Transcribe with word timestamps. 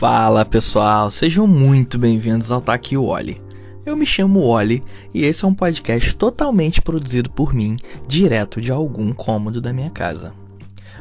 Fala 0.00 0.46
pessoal, 0.46 1.10
sejam 1.10 1.46
muito 1.46 1.98
bem-vindos 1.98 2.50
ao 2.50 2.62
Tá 2.62 2.80
Oli. 2.96 3.38
Eu 3.84 3.94
me 3.94 4.06
chamo 4.06 4.40
Oli 4.40 4.82
e 5.12 5.26
esse 5.26 5.44
é 5.44 5.48
um 5.48 5.52
podcast 5.52 6.16
totalmente 6.16 6.80
produzido 6.80 7.28
por 7.28 7.52
mim, 7.52 7.76
direto 8.08 8.62
de 8.62 8.72
algum 8.72 9.12
cômodo 9.12 9.60
da 9.60 9.74
minha 9.74 9.90
casa. 9.90 10.32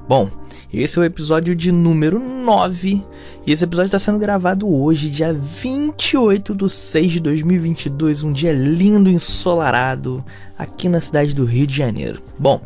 Bom, 0.06 0.30
esse 0.74 0.98
é 0.98 1.02
o 1.02 1.06
episódio 1.06 1.56
de 1.56 1.72
número 1.72 2.20
9 2.20 3.02
e 3.48 3.54
esse 3.54 3.64
episódio 3.64 3.88
está 3.88 4.00
sendo 4.00 4.20
gravado 4.20 4.70
hoje, 4.70 5.10
dia 5.10 5.32
28 5.32 6.54
de 6.54 6.70
6 6.70 7.12
de 7.14 7.20
2022, 7.22 8.24
um 8.24 8.34
dia 8.34 8.52
lindo, 8.52 9.10
ensolarado, 9.10 10.22
aqui 10.58 10.90
na 10.90 11.00
cidade 11.00 11.34
do 11.34 11.46
Rio 11.46 11.66
de 11.66 11.74
Janeiro. 11.74 12.22
Bom, 12.38 12.62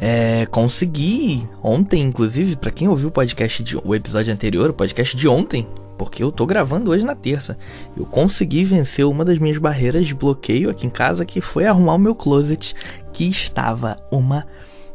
é, 0.00 0.46
consegui 0.46 1.46
ontem, 1.62 2.02
inclusive, 2.02 2.56
para 2.56 2.70
quem 2.70 2.88
ouviu 2.88 3.08
o 3.08 3.12
podcast 3.12 3.62
de, 3.62 3.76
o 3.76 3.94
episódio 3.94 4.32
anterior, 4.32 4.70
o 4.70 4.74
podcast 4.74 5.16
de 5.16 5.26
ontem, 5.26 5.66
porque 5.96 6.22
eu 6.22 6.30
tô 6.30 6.46
gravando 6.46 6.90
hoje 6.90 7.04
na 7.04 7.16
terça. 7.16 7.58
Eu 7.96 8.06
consegui 8.06 8.64
vencer 8.64 9.04
uma 9.04 9.24
das 9.24 9.38
minhas 9.38 9.58
barreiras 9.58 10.06
de 10.06 10.14
bloqueio 10.14 10.70
aqui 10.70 10.86
em 10.86 10.90
casa, 10.90 11.24
que 11.24 11.40
foi 11.40 11.66
arrumar 11.66 11.94
o 11.94 11.98
meu 11.98 12.14
closet, 12.14 12.74
que 13.12 13.28
estava 13.28 13.96
uma 14.12 14.46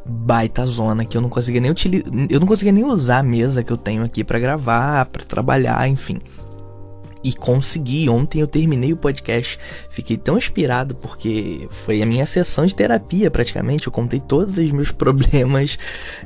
baita 0.05 0.65
zona 0.65 1.05
que 1.05 1.15
eu 1.15 1.21
não 1.21 1.29
conseguia 1.29 1.61
nem 1.61 1.71
utilizar, 1.71 2.07
eu 2.29 2.39
não 2.39 2.47
conseguia 2.47 2.73
nem 2.73 2.83
usar 2.83 3.19
a 3.19 3.23
mesa 3.23 3.63
que 3.63 3.71
eu 3.71 3.77
tenho 3.77 4.03
aqui 4.03 4.23
para 4.23 4.37
gravar, 4.37 5.05
para 5.05 5.23
trabalhar, 5.23 5.87
enfim 5.87 6.19
e 7.23 7.33
consegui. 7.33 8.09
Ontem 8.09 8.41
eu 8.41 8.47
terminei 8.47 8.91
o 8.91 8.97
podcast, 8.97 9.57
fiquei 9.89 10.17
tão 10.17 10.37
inspirado 10.37 10.95
porque 10.95 11.67
foi 11.69 12.01
a 12.01 12.05
minha 12.05 12.25
sessão 12.25 12.65
de 12.65 12.75
terapia 12.75 13.31
praticamente. 13.31 13.87
Eu 13.87 13.93
contei 13.93 14.19
todos 14.19 14.57
os 14.57 14.71
meus 14.71 14.91
problemas 14.91 15.77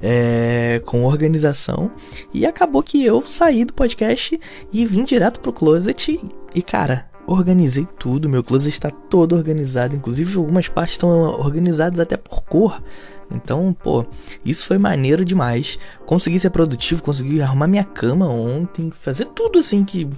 é, 0.02 0.82
com 0.86 1.04
organização 1.04 1.92
e 2.34 2.46
acabou 2.46 2.82
que 2.82 3.04
eu 3.06 3.24
saí 3.24 3.64
do 3.64 3.74
podcast 3.74 4.40
e 4.72 4.86
vim 4.86 5.04
direto 5.04 5.40
pro 5.40 5.54
closet 5.54 6.20
e 6.54 6.62
cara. 6.62 7.08
Organizei 7.30 7.86
tudo, 8.00 8.30
meu 8.30 8.42
closet 8.42 8.70
está 8.70 8.90
todo 8.90 9.36
organizado, 9.36 9.94
inclusive 9.94 10.38
algumas 10.38 10.70
partes 10.70 10.94
estão 10.94 11.10
organizadas 11.10 12.00
até 12.00 12.16
por 12.16 12.42
cor. 12.44 12.82
Então, 13.30 13.76
pô, 13.84 14.06
isso 14.46 14.66
foi 14.66 14.78
maneiro 14.78 15.26
demais. 15.26 15.78
Consegui 16.06 16.40
ser 16.40 16.52
produtivo, 16.52 17.04
consegui 17.04 17.42
arrumar 17.42 17.68
minha 17.68 17.84
cama 17.84 18.30
ontem, 18.30 18.90
fazer 18.92 19.26
tudo 19.26 19.60
assim 19.60 19.84
que 19.84 20.10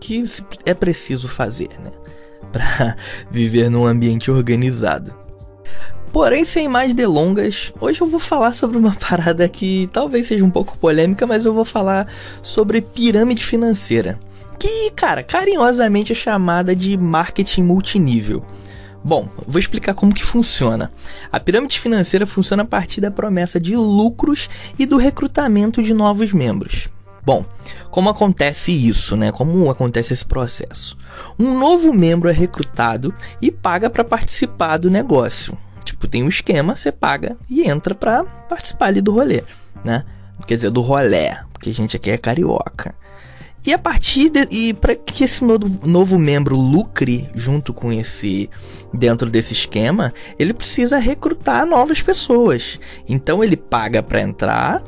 que 0.00 0.24
é 0.64 0.74
preciso 0.74 1.28
fazer, 1.28 1.70
né? 1.82 1.90
Para 2.52 2.96
viver 3.30 3.70
num 3.70 3.86
ambiente 3.86 4.30
organizado. 4.30 5.14
Porém, 6.12 6.44
sem 6.46 6.66
mais 6.66 6.94
delongas, 6.94 7.72
hoje 7.78 8.00
eu 8.00 8.06
vou 8.06 8.18
falar 8.18 8.54
sobre 8.54 8.78
uma 8.78 8.94
parada 8.98 9.46
que 9.48 9.88
talvez 9.92 10.26
seja 10.26 10.44
um 10.44 10.50
pouco 10.50 10.78
polêmica, 10.78 11.26
mas 11.26 11.44
eu 11.44 11.52
vou 11.52 11.64
falar 11.64 12.08
sobre 12.40 12.80
pirâmide 12.80 13.44
financeira. 13.44 14.18
Que, 14.58 14.90
cara, 14.92 15.22
carinhosamente 15.22 16.12
é 16.12 16.14
chamada 16.14 16.74
de 16.74 16.96
marketing 16.96 17.62
multinível. 17.64 18.42
Bom, 19.04 19.28
vou 19.46 19.60
explicar 19.60 19.94
como 19.94 20.14
que 20.14 20.24
funciona. 20.24 20.90
A 21.30 21.38
pirâmide 21.38 21.78
financeira 21.78 22.26
funciona 22.26 22.62
a 22.62 22.66
partir 22.66 23.00
da 23.00 23.10
promessa 23.10 23.60
de 23.60 23.76
lucros 23.76 24.48
e 24.78 24.86
do 24.86 24.96
recrutamento 24.96 25.82
de 25.82 25.92
novos 25.92 26.32
membros. 26.32 26.88
Bom, 27.26 27.44
como 27.90 28.08
acontece 28.08 28.70
isso, 28.70 29.16
né? 29.16 29.32
Como 29.32 29.68
acontece 29.68 30.12
esse 30.12 30.24
processo? 30.24 30.96
Um 31.36 31.58
novo 31.58 31.92
membro 31.92 32.28
é 32.28 32.32
recrutado 32.32 33.12
e 33.42 33.50
paga 33.50 33.90
para 33.90 34.04
participar 34.04 34.76
do 34.76 34.88
negócio. 34.88 35.58
Tipo, 35.84 36.06
tem 36.06 36.22
um 36.22 36.28
esquema, 36.28 36.76
você 36.76 36.92
paga 36.92 37.36
e 37.50 37.68
entra 37.68 37.96
para 37.96 38.22
participar 38.22 38.86
ali 38.86 39.00
do 39.00 39.12
rolê, 39.12 39.42
né? 39.84 40.04
Quer 40.46 40.54
dizer, 40.54 40.70
do 40.70 40.80
rolé, 40.80 41.40
porque 41.52 41.68
a 41.68 41.74
gente 41.74 41.96
aqui 41.96 42.12
é 42.12 42.16
carioca. 42.16 42.94
E 43.66 43.72
a 43.72 43.78
partir 43.78 44.30
de, 44.30 44.46
e 44.48 44.72
para 44.72 44.94
que 44.94 45.24
esse 45.24 45.44
novo, 45.44 45.84
novo 45.84 46.16
membro 46.20 46.54
lucre 46.54 47.28
junto 47.34 47.74
com 47.74 47.92
esse 47.92 48.48
dentro 48.94 49.28
desse 49.28 49.52
esquema, 49.52 50.14
ele 50.38 50.54
precisa 50.54 50.98
recrutar 50.98 51.66
novas 51.66 52.00
pessoas. 52.00 52.78
Então 53.08 53.42
ele 53.42 53.56
paga 53.56 54.04
para 54.04 54.20
entrar 54.20 54.84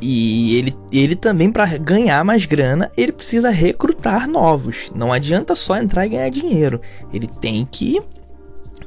e 0.00 0.56
ele, 0.56 0.74
ele 0.92 1.16
também, 1.16 1.50
para 1.50 1.78
ganhar 1.78 2.24
mais 2.24 2.44
grana, 2.44 2.90
ele 2.96 3.12
precisa 3.12 3.50
recrutar 3.50 4.28
novos. 4.28 4.90
Não 4.94 5.12
adianta 5.12 5.54
só 5.54 5.76
entrar 5.76 6.06
e 6.06 6.10
ganhar 6.10 6.28
dinheiro. 6.28 6.80
Ele 7.12 7.26
tem 7.26 7.66
que 7.70 8.02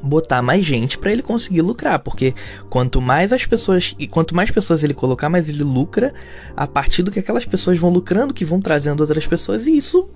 botar 0.01 0.41
mais 0.41 0.63
gente 0.63 0.97
para 0.97 1.11
ele 1.11 1.21
conseguir 1.21 1.61
lucrar, 1.61 1.99
porque 1.99 2.33
quanto 2.69 3.01
mais 3.01 3.33
as 3.33 3.45
pessoas 3.45 3.95
e 3.97 4.07
quanto 4.07 4.35
mais 4.35 4.51
pessoas 4.51 4.83
ele 4.83 4.93
colocar, 4.93 5.27
mais 5.27 5.49
ele 5.49 5.63
lucra 5.63 6.13
a 6.55 6.67
partir 6.67 7.01
do 7.03 7.11
que 7.11 7.19
aquelas 7.19 7.45
pessoas 7.45 7.79
vão 7.79 7.89
lucrando, 7.89 8.33
que 8.33 8.45
vão 8.45 8.61
trazendo 8.61 9.01
outras 9.01 9.25
pessoas 9.25 9.65
e 9.65 9.75
isso 9.75 10.07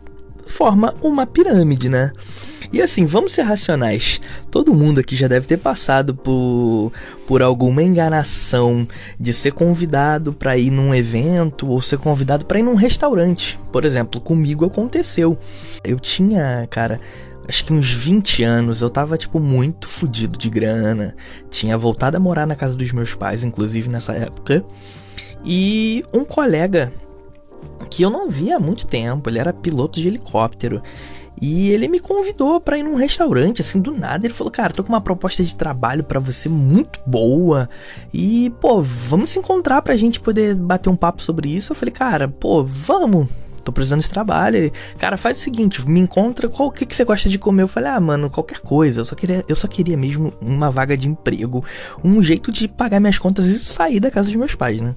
forma 0.46 0.94
uma 1.02 1.26
pirâmide, 1.26 1.90
né? 1.90 2.12
E 2.72 2.82
assim, 2.82 3.06
vamos 3.06 3.34
ser 3.34 3.42
racionais. 3.42 4.22
Todo 4.50 4.74
mundo 4.74 5.00
aqui 5.00 5.16
já 5.16 5.28
deve 5.28 5.46
ter 5.46 5.58
passado 5.58 6.16
por, 6.16 6.94
por 7.28 7.42
alguma 7.42 7.84
enganação 7.84 8.88
de 9.20 9.34
ser 9.34 9.52
convidado 9.52 10.32
para 10.32 10.58
ir 10.58 10.72
num 10.72 10.96
evento 10.96 11.68
ou 11.68 11.82
ser 11.82 11.98
convidado 11.98 12.46
para 12.46 12.60
ir 12.60 12.64
num 12.64 12.76
restaurante. 12.76 13.60
Por 13.72 13.84
exemplo, 13.84 14.22
comigo 14.22 14.66
aconteceu. 14.66 15.38
Eu 15.84 16.00
tinha, 16.00 16.66
cara, 16.70 17.00
acho 17.48 17.66
que 17.66 17.74
uns 17.74 17.92
20 17.92 18.44
anos, 18.44 18.82
eu 18.82 18.90
tava, 18.90 19.18
tipo, 19.18 19.38
muito 19.40 19.90
fodido 19.90 20.38
de 20.38 20.50
grana. 20.50 21.14
Tinha 21.50 21.78
voltado 21.78 22.16
a 22.16 22.20
morar 22.22 22.48
na 22.48 22.56
casa 22.56 22.78
dos 22.78 22.94
meus 22.94 23.14
pais, 23.14 23.44
inclusive 23.44 23.90
nessa 23.90 24.14
época. 24.14 24.64
E 25.44 26.06
um 26.14 26.24
colega 26.24 26.92
que 27.90 28.04
eu 28.04 28.10
não 28.10 28.30
via 28.30 28.56
há 28.56 28.60
muito 28.60 28.86
tempo, 28.88 29.30
ele 29.30 29.40
era 29.40 29.52
piloto 29.52 30.00
de 30.00 30.08
helicóptero. 30.08 30.82
E 31.42 31.72
ele 31.72 31.88
me 31.88 32.00
convidou 32.00 32.62
para 32.62 32.78
ir 32.78 32.84
num 32.84 32.96
restaurante, 32.96 33.62
assim, 33.62 33.82
do 33.82 33.92
nada. 33.92 34.28
Ele 34.28 34.34
falou: 34.34 34.52
Cara, 34.52 34.72
tô 34.72 34.84
com 34.84 34.90
uma 34.90 35.02
proposta 35.02 35.44
de 35.44 35.56
trabalho 35.56 36.04
para 36.04 36.20
você 36.20 36.48
muito 36.48 37.02
boa. 37.06 37.68
E, 38.14 38.54
pô, 38.62 38.80
vamos 38.80 39.32
se 39.32 39.40
encontrar 39.40 39.82
pra 39.82 39.98
gente 39.98 40.20
poder 40.20 40.56
bater 40.56 40.90
um 40.90 40.96
papo 40.96 41.24
sobre 41.24 41.50
isso. 41.50 41.72
Eu 41.72 41.76
falei: 41.76 41.92
Cara, 41.92 42.28
pô, 42.28 42.64
vamos. 42.64 43.28
Tô 43.64 43.72
precisando 43.72 44.00
desse 44.00 44.12
trabalho. 44.12 44.58
Ele, 44.58 44.74
cara, 44.98 45.18
faz 45.18 45.40
o 45.40 45.42
seguinte, 45.42 45.88
me 45.88 46.00
encontra 46.00 46.50
qual 46.50 46.72
que, 46.72 46.86
que 46.86 46.96
você 46.96 47.04
gosta 47.04 47.30
de 47.30 47.38
comer. 47.38 47.64
Eu 47.64 47.68
falei, 47.68 47.90
ah, 47.90 48.00
mano, 48.00 48.30
qualquer 48.30 48.60
coisa. 48.60 49.02
Eu 49.02 49.06
só 49.06 49.16
queria, 49.16 49.46
eu 49.48 49.56
só 49.56 49.68
queria 49.68 49.96
mesmo 49.96 50.34
uma 50.42 50.72
vaga 50.72 50.98
de 50.98 51.08
emprego, 51.08 51.64
um 52.04 52.22
jeito 52.22 52.52
de 52.52 52.68
pagar 52.68 53.00
minhas 53.00 53.20
contas 53.20 53.46
e 53.46 53.60
sair 53.60 54.00
da 54.00 54.10
casa 54.10 54.30
dos 54.30 54.36
meus 54.36 54.56
pais, 54.56 54.82
né? 54.82 54.96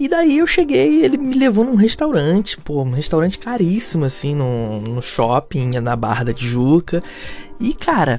E 0.00 0.08
daí 0.08 0.38
eu 0.38 0.46
cheguei, 0.46 1.04
ele 1.04 1.18
me 1.18 1.34
levou 1.34 1.62
num 1.62 1.74
restaurante, 1.74 2.56
pô, 2.56 2.82
um 2.82 2.92
restaurante 2.92 3.38
caríssimo, 3.38 4.06
assim, 4.06 4.34
no, 4.34 4.80
no 4.80 5.02
shopping, 5.02 5.78
na 5.78 5.94
Barra 5.94 6.24
da 6.24 6.32
Tijuca. 6.32 7.02
E, 7.60 7.74
cara, 7.74 8.18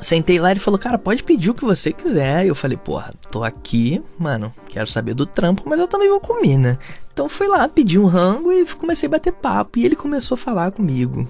Sentei 0.00 0.38
lá 0.38 0.50
e 0.50 0.52
ele 0.52 0.60
falou, 0.60 0.78
cara, 0.78 0.98
pode 0.98 1.24
pedir 1.24 1.50
o 1.50 1.54
que 1.54 1.64
você 1.64 1.92
quiser. 1.92 2.46
Eu 2.46 2.54
falei, 2.54 2.76
porra, 2.76 3.12
tô 3.30 3.42
aqui, 3.42 4.02
mano, 4.18 4.52
quero 4.68 4.86
saber 4.86 5.14
do 5.14 5.26
trampo, 5.26 5.64
mas 5.66 5.80
eu 5.80 5.88
também 5.88 6.08
vou 6.08 6.20
comer, 6.20 6.56
né? 6.56 6.78
Então 7.12 7.28
fui 7.28 7.48
lá, 7.48 7.68
pedi 7.68 7.98
um 7.98 8.06
rango 8.06 8.52
e 8.52 8.64
comecei 8.64 9.08
a 9.08 9.10
bater 9.10 9.32
papo. 9.32 9.78
E 9.78 9.84
ele 9.84 9.96
começou 9.96 10.36
a 10.36 10.38
falar 10.38 10.70
comigo. 10.70 11.26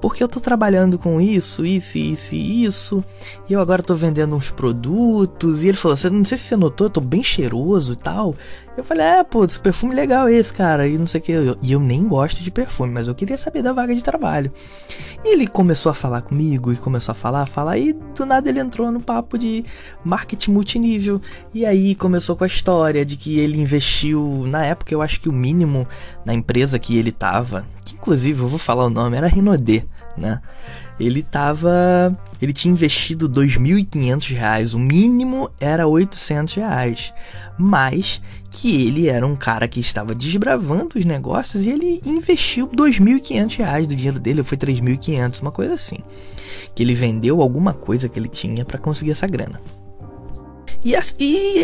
Porque 0.00 0.22
eu 0.22 0.28
tô 0.28 0.40
trabalhando 0.40 0.98
com 0.98 1.20
isso, 1.20 1.66
isso, 1.66 1.98
isso 1.98 2.34
e 2.34 2.64
isso. 2.64 3.04
E 3.48 3.52
eu 3.52 3.60
agora 3.60 3.82
tô 3.82 3.94
vendendo 3.94 4.34
uns 4.34 4.50
produtos. 4.50 5.62
E 5.62 5.68
ele 5.68 5.76
falou, 5.76 5.98
não 6.10 6.24
sei 6.24 6.38
se 6.38 6.44
você 6.44 6.56
notou, 6.56 6.86
eu 6.86 6.90
tô 6.90 7.00
bem 7.00 7.22
cheiroso 7.22 7.92
e 7.92 7.96
tal. 7.96 8.34
Eu 8.78 8.84
falei, 8.84 9.04
é, 9.04 9.26
esse 9.44 9.58
perfume 9.58 9.92
legal 9.92 10.28
esse, 10.28 10.52
cara. 10.52 10.86
E 10.86 10.96
não 10.96 11.06
sei 11.06 11.20
o 11.20 11.24
que. 11.24 11.32
E 11.60 11.72
eu 11.72 11.80
nem 11.80 12.06
gosto 12.06 12.44
de 12.44 12.48
perfume, 12.48 12.92
mas 12.92 13.08
eu 13.08 13.14
queria 13.14 13.36
saber 13.36 13.60
da 13.60 13.72
vaga 13.72 13.92
de 13.92 14.04
trabalho. 14.04 14.52
E 15.24 15.32
ele 15.32 15.48
começou 15.48 15.90
a 15.90 15.94
falar 15.94 16.22
comigo 16.22 16.72
e 16.72 16.76
começou 16.76 17.10
a 17.10 17.14
falar, 17.16 17.44
falar. 17.46 17.76
E 17.76 17.92
do 17.92 18.24
nada 18.24 18.48
ele 18.48 18.60
entrou 18.60 18.92
no 18.92 19.00
papo 19.00 19.36
de 19.36 19.64
marketing 20.04 20.52
multinível. 20.52 21.20
E 21.52 21.66
aí 21.66 21.96
começou 21.96 22.36
com 22.36 22.44
a 22.44 22.46
história 22.46 23.04
de 23.04 23.16
que 23.16 23.40
ele 23.40 23.60
investiu, 23.60 24.44
na 24.46 24.64
época 24.64 24.94
eu 24.94 25.02
acho 25.02 25.20
que 25.20 25.28
o 25.28 25.32
mínimo 25.32 25.84
na 26.24 26.32
empresa 26.32 26.78
que 26.78 26.96
ele 26.96 27.10
tava, 27.10 27.66
que 27.84 27.96
inclusive 27.96 28.42
eu 28.42 28.48
vou 28.48 28.60
falar 28.60 28.84
o 28.84 28.90
nome, 28.90 29.16
era 29.16 29.26
Rinodê, 29.26 29.82
né? 30.16 30.40
Ele 30.98 31.22
tava. 31.22 32.16
Ele 32.40 32.52
tinha 32.52 32.72
investido 32.72 33.26
R$ 33.26 33.46
2.500, 33.46 34.74
o 34.74 34.78
mínimo 34.78 35.50
era 35.60 35.86
800 35.86 36.54
reais, 36.54 37.12
mas 37.58 38.20
que 38.50 38.86
ele 38.86 39.08
era 39.08 39.26
um 39.26 39.36
cara 39.36 39.68
que 39.68 39.80
estava 39.80 40.14
desbravando 40.14 40.96
os 40.96 41.04
negócios 41.04 41.64
e 41.64 41.70
ele 41.70 42.00
investiu 42.06 42.66
R$ 42.66 42.76
2.500 42.76 43.86
do 43.86 43.96
dinheiro 43.96 44.20
dele, 44.20 44.42
foi 44.42 44.56
3.500, 44.56 45.42
uma 45.42 45.50
coisa 45.50 45.74
assim. 45.74 45.98
Que 46.74 46.82
ele 46.82 46.94
vendeu 46.94 47.42
alguma 47.42 47.74
coisa 47.74 48.08
que 48.08 48.18
ele 48.18 48.28
tinha 48.28 48.64
para 48.64 48.78
conseguir 48.78 49.10
essa 49.10 49.26
grana. 49.26 49.60
E, 50.84 50.94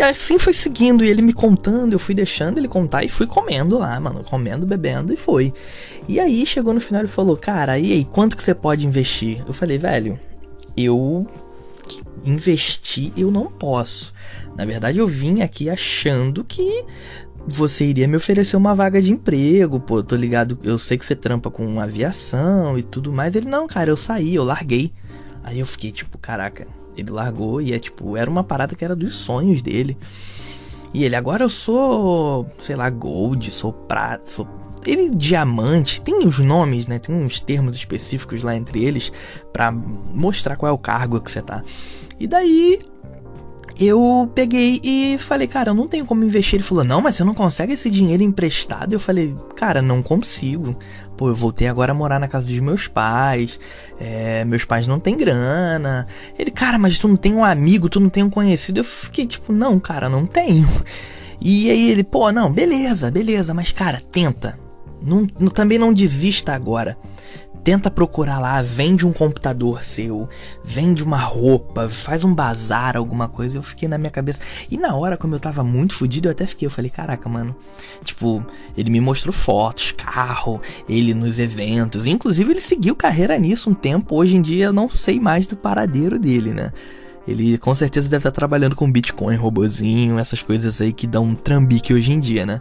assim 0.03 0.39
foi 0.39 0.53
seguindo, 0.53 1.05
e 1.05 1.09
ele 1.09 1.23
me 1.23 1.33
contando, 1.33 1.93
eu 1.93 1.99
fui 1.99 2.15
deixando 2.15 2.59
ele 2.59 2.67
contar 2.67 3.05
e 3.05 3.09
fui 3.09 3.27
comendo 3.27 3.79
lá, 3.79 3.99
mano, 4.01 4.25
comendo, 4.25 4.67
bebendo 4.67 5.13
e 5.13 5.17
foi. 5.17 5.53
E 6.09 6.19
aí 6.19 6.45
chegou 6.45 6.75
no 6.75 6.81
final 6.81 7.05
e 7.05 7.09
falou: 7.09 7.37
"Cara, 7.37 7.79
e 7.79 7.93
aí, 7.93 8.05
quanto 8.05 8.37
que 8.37 8.43
você 8.43 8.55
pode 8.55 8.87
investir?" 8.87 9.43
Eu 9.47 9.53
falei: 9.53 9.79
"Velho, 9.79 10.19
eu 10.77 11.27
investir 12.25 13.13
eu 13.17 13.31
não 13.31 13.47
posso. 13.47 14.13
Na 14.57 14.65
verdade, 14.65 14.99
eu 14.99 15.07
vim 15.07 15.43
aqui 15.43 15.69
achando 15.69 16.45
que 16.45 16.85
você 17.47 17.85
iria 17.85 18.09
me 18.09 18.17
oferecer 18.17 18.57
uma 18.57 18.75
vaga 18.75 19.01
de 19.03 19.13
emprego, 19.13 19.79
pô, 19.79 20.03
tô 20.03 20.17
ligado, 20.17 20.59
eu 20.63 20.79
sei 20.79 20.97
que 20.97 21.05
você 21.05 21.15
trampa 21.15 21.51
com 21.51 21.81
aviação 21.81 22.79
e 22.79 22.83
tudo 22.83 23.13
mais. 23.13 23.35
Ele, 23.35 23.47
não, 23.47 23.67
cara, 23.67 23.91
eu 23.91 23.97
saí, 23.97 24.35
eu 24.35 24.45
larguei. 24.45 24.93
Aí 25.43 25.59
eu 25.59 25.67
fiquei 25.67 25.93
tipo, 25.93 26.17
caraca, 26.17 26.67
ele 26.97 27.11
largou 27.11 27.61
e 27.61 27.73
é 27.73 27.79
tipo, 27.79 28.17
era 28.17 28.31
uma 28.31 28.45
parada 28.45 28.75
que 28.75 28.85
era 28.85 28.95
dos 28.95 29.17
sonhos 29.17 29.63
dele. 29.63 29.97
E 30.93 31.05
ele, 31.05 31.17
agora 31.17 31.43
eu 31.43 31.51
sou, 31.51 32.47
sei 32.57 32.77
lá, 32.77 32.89
gold, 32.89 33.51
sou 33.51 33.73
prata, 33.73 34.31
sou. 34.31 34.47
Ele, 34.87 35.11
diamante, 35.11 36.01
tem 36.01 36.25
os 36.27 36.39
nomes, 36.39 36.87
né? 36.87 36.99
Tem 36.99 37.15
uns 37.15 37.41
termos 37.41 37.75
específicos 37.75 38.43
lá 38.43 38.55
entre 38.55 38.85
eles 38.85 39.11
para 39.53 39.73
mostrar 39.73 40.57
qual 40.57 40.71
é 40.71 40.73
o 40.73 40.79
cargo 40.79 41.21
que 41.21 41.31
você 41.31 41.43
tá. 41.43 41.65
E 42.21 42.29
daí 42.29 42.81
eu 43.79 44.31
peguei 44.35 44.81
e 44.85 45.19
falei, 45.19 45.49
cara, 45.49 45.71
eu 45.71 45.75
não 45.75 45.89
tenho 45.89 46.07
como 46.07 46.25
investir. 46.25 46.57
Ele 46.57 46.63
falou, 46.63 46.85
não, 46.85 47.01
mas 47.01 47.17
você 47.17 47.25
não 47.25 47.35
consegue 47.35 47.73
esse 47.73 47.91
dinheiro 47.91 48.23
emprestado? 48.23 48.93
Eu 48.93 49.01
falei, 49.01 49.35
cara, 49.57 49.83
não 49.83 50.03
consigo. 50.03 50.77
Pô, 51.17 51.29
eu 51.29 51.35
voltei 51.35 51.67
agora 51.67 51.93
a 51.93 51.95
morar 51.95 52.21
na 52.21 52.29
casa 52.29 52.47
dos 52.47 52.61
meus 52.61 52.87
pais. 52.87 53.59
É, 53.99 54.45
meus 54.45 54.65
pais 54.65 54.87
não 54.87 55.01
têm 55.01 55.17
grana. 55.17 56.07
Ele, 56.39 56.51
cara, 56.51 56.79
mas 56.79 56.99
tu 56.99 57.09
não 57.09 57.17
tem 57.17 57.35
um 57.35 57.45
amigo, 57.45 57.89
tu 57.89 57.99
não 57.99 58.09
tem 58.09 58.23
um 58.23 58.31
conhecido. 58.31 58.79
Eu 58.79 58.85
fiquei 58.85 59.27
tipo, 59.27 59.53
não, 59.53 59.81
cara, 59.81 60.09
não 60.09 60.27
tenho. 60.27 60.69
E 61.41 61.69
aí 61.69 61.91
ele, 61.91 62.05
pô, 62.05 62.33
não, 62.33 62.51
beleza, 62.51 63.11
beleza, 63.11 63.53
mas 63.53 63.71
cara, 63.71 64.01
tenta. 64.11 64.59
Não, 65.03 65.27
também 65.27 65.79
não 65.79 65.93
desista 65.93 66.55
agora 66.55 66.97
tenta 67.65 67.91
procurar 67.91 68.39
lá, 68.39 68.61
vende 68.61 69.07
um 69.07 69.13
computador 69.13 69.83
seu, 69.83 70.29
vende 70.63 71.03
uma 71.03 71.17
roupa, 71.17 71.89
faz 71.89 72.23
um 72.23 72.35
bazar, 72.35 72.95
alguma 72.95 73.27
coisa. 73.27 73.57
Eu 73.57 73.63
fiquei 73.63 73.89
na 73.89 73.97
minha 73.97 74.11
cabeça. 74.11 74.43
E 74.71 74.77
na 74.77 74.95
hora, 74.95 75.17
como 75.17 75.35
eu 75.35 75.41
tava 75.41 75.65
muito 75.65 75.95
fodido, 75.95 76.29
eu 76.29 76.33
até 76.33 76.47
fiquei. 76.47 76.67
Eu 76.67 76.71
falei, 76.71 76.91
caraca, 76.91 77.27
mano. 77.27 77.57
Tipo, 78.05 78.45
ele 78.77 78.91
me 78.91 79.01
mostrou 79.01 79.33
fotos, 79.33 79.93
carro, 79.93 80.61
ele 80.87 81.15
nos 81.15 81.39
eventos. 81.39 82.05
Inclusive, 82.05 82.53
ele 82.53 82.61
seguiu 82.61 82.95
carreira 82.95 83.39
nisso 83.39 83.71
um 83.71 83.75
tempo. 83.75 84.15
Hoje 84.15 84.37
em 84.37 84.43
dia, 84.43 84.67
eu 84.67 84.73
não 84.73 84.91
sei 84.91 85.19
mais 85.19 85.47
do 85.47 85.57
paradeiro 85.57 86.19
dele, 86.19 86.53
né? 86.53 86.71
Ele 87.27 87.57
com 87.57 87.75
certeza 87.75 88.11
deve 88.11 88.21
estar 88.21 88.31
trabalhando 88.31 88.77
com 88.77 88.91
Bitcoin, 88.93 89.37
robozinho, 89.37 90.19
essas 90.19 90.43
coisas 90.43 90.83
aí 90.83 90.93
que 90.93 91.07
dão 91.07 91.25
um 91.25 91.35
trambique 91.35 91.95
hoje 91.95 92.13
em 92.13 92.21
dia, 92.21 92.45
né? 92.45 92.61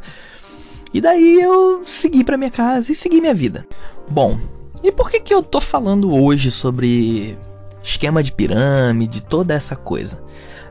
E 0.94 1.02
daí 1.02 1.42
eu 1.42 1.82
segui 1.86 2.24
para 2.24 2.38
minha 2.38 2.52
casa 2.52 2.90
e 2.90 2.96
segui 2.96 3.20
minha 3.20 3.34
vida. 3.34 3.66
Bom, 4.10 4.40
e 4.84 4.92
por 4.92 5.10
que, 5.10 5.20
que 5.20 5.34
eu 5.34 5.42
tô 5.42 5.62
falando 5.62 6.14
hoje 6.14 6.52
sobre 6.52 7.38
esquema 7.82 8.22
de 8.22 8.32
pirâmide, 8.32 9.24
toda 9.24 9.54
essa 9.54 9.76
coisa? 9.76 10.22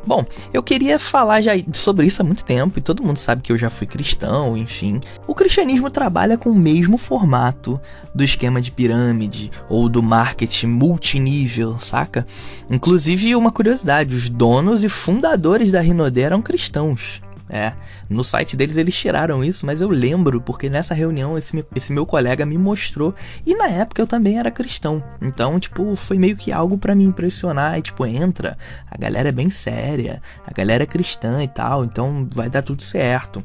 Bom, 0.04 0.24
eu 0.52 0.62
queria 0.64 0.98
falar 0.98 1.40
já 1.40 1.52
sobre 1.72 2.06
isso 2.06 2.20
há 2.20 2.24
muito 2.24 2.44
tempo 2.44 2.76
e 2.76 2.82
todo 2.82 3.04
mundo 3.04 3.18
sabe 3.18 3.40
que 3.40 3.52
eu 3.52 3.56
já 3.56 3.70
fui 3.70 3.86
cristão, 3.86 4.56
enfim. 4.56 5.00
O 5.28 5.34
cristianismo 5.34 5.88
trabalha 5.90 6.36
com 6.36 6.50
o 6.50 6.58
mesmo 6.58 6.98
formato 6.98 7.80
do 8.12 8.24
esquema 8.24 8.60
de 8.60 8.72
pirâmide 8.72 9.50
ou 9.68 9.88
do 9.88 10.02
marketing 10.02 10.66
multinível, 10.66 11.78
saca? 11.78 12.26
Inclusive, 12.68 13.36
uma 13.36 13.52
curiosidade: 13.52 14.16
os 14.16 14.28
donos 14.28 14.82
e 14.82 14.88
fundadores 14.88 15.70
da 15.70 15.80
Rinode 15.80 16.20
eram 16.20 16.42
cristãos. 16.42 17.21
É, 17.54 17.74
no 18.08 18.24
site 18.24 18.56
deles 18.56 18.78
eles 18.78 18.94
tiraram 18.94 19.44
isso, 19.44 19.66
mas 19.66 19.82
eu 19.82 19.90
lembro 19.90 20.40
porque 20.40 20.70
nessa 20.70 20.94
reunião 20.94 21.36
esse, 21.36 21.62
esse 21.76 21.92
meu 21.92 22.06
colega 22.06 22.46
me 22.46 22.56
mostrou 22.56 23.14
e 23.44 23.54
na 23.54 23.68
época 23.68 24.00
eu 24.00 24.06
também 24.06 24.38
era 24.38 24.50
cristão. 24.50 25.04
Então, 25.20 25.60
tipo, 25.60 25.94
foi 25.94 26.16
meio 26.16 26.34
que 26.34 26.50
algo 26.50 26.78
para 26.78 26.94
me 26.94 27.04
impressionar 27.04 27.78
e 27.78 27.82
tipo, 27.82 28.06
entra, 28.06 28.56
a 28.90 28.96
galera 28.96 29.28
é 29.28 29.32
bem 29.32 29.50
séria, 29.50 30.22
a 30.46 30.50
galera 30.50 30.84
é 30.84 30.86
cristã 30.86 31.44
e 31.44 31.48
tal, 31.48 31.84
então 31.84 32.26
vai 32.32 32.48
dar 32.48 32.62
tudo 32.62 32.82
certo. 32.82 33.44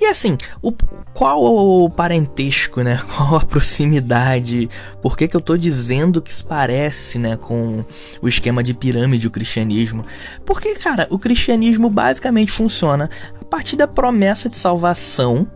E 0.00 0.06
assim, 0.06 0.36
o, 0.60 0.72
qual 1.14 1.42
o 1.42 1.88
parentesco, 1.90 2.82
né? 2.82 3.00
Qual 3.14 3.36
a 3.36 3.40
proximidade? 3.40 4.68
Por 5.00 5.16
que, 5.16 5.28
que 5.28 5.36
eu 5.36 5.40
tô 5.40 5.56
dizendo 5.56 6.20
que 6.20 6.34
se 6.34 6.42
parece, 6.42 7.18
né, 7.18 7.36
com 7.36 7.84
o 8.20 8.28
esquema 8.28 8.62
de 8.62 8.74
pirâmide, 8.74 9.26
o 9.26 9.30
cristianismo? 9.30 10.04
Porque, 10.44 10.74
cara, 10.74 11.06
o 11.10 11.18
cristianismo 11.18 11.88
basicamente 11.88 12.50
funciona 12.50 13.08
a 13.40 13.44
partir 13.44 13.76
da 13.76 13.86
promessa 13.86 14.48
de 14.48 14.56
salvação 14.56 15.46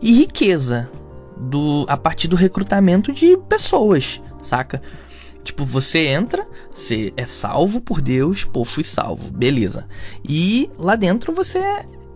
e 0.00 0.12
riqueza, 0.12 0.90
do, 1.36 1.84
a 1.88 1.96
partir 1.96 2.28
do 2.28 2.36
recrutamento 2.36 3.12
de 3.12 3.36
pessoas, 3.48 4.20
saca? 4.42 4.82
Tipo, 5.42 5.64
você 5.64 6.06
entra, 6.06 6.46
você 6.72 7.12
é 7.16 7.26
salvo 7.26 7.80
por 7.80 8.00
Deus, 8.00 8.44
pô, 8.44 8.64
fui 8.64 8.84
salvo, 8.84 9.30
beleza. 9.32 9.86
E 10.28 10.70
lá 10.78 10.94
dentro 10.94 11.32
você 11.32 11.58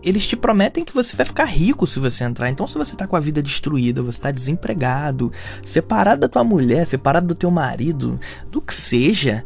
eles 0.07 0.27
te 0.27 0.35
prometem 0.35 0.85
que 0.85 0.93
você 0.93 1.15
vai 1.15 1.25
ficar 1.25 1.45
rico 1.45 1.85
se 1.85 1.99
você 1.99 2.23
entrar. 2.23 2.49
Então, 2.49 2.67
se 2.67 2.77
você 2.77 2.95
tá 2.95 3.05
com 3.05 3.15
a 3.15 3.19
vida 3.19 3.41
destruída, 3.41 4.01
você 4.01 4.21
tá 4.21 4.31
desempregado, 4.31 5.31
separado 5.63 6.21
da 6.21 6.27
tua 6.27 6.43
mulher, 6.43 6.87
separado 6.87 7.27
do 7.27 7.35
teu 7.35 7.51
marido, 7.51 8.19
do 8.49 8.61
que 8.61 8.73
seja, 8.73 9.43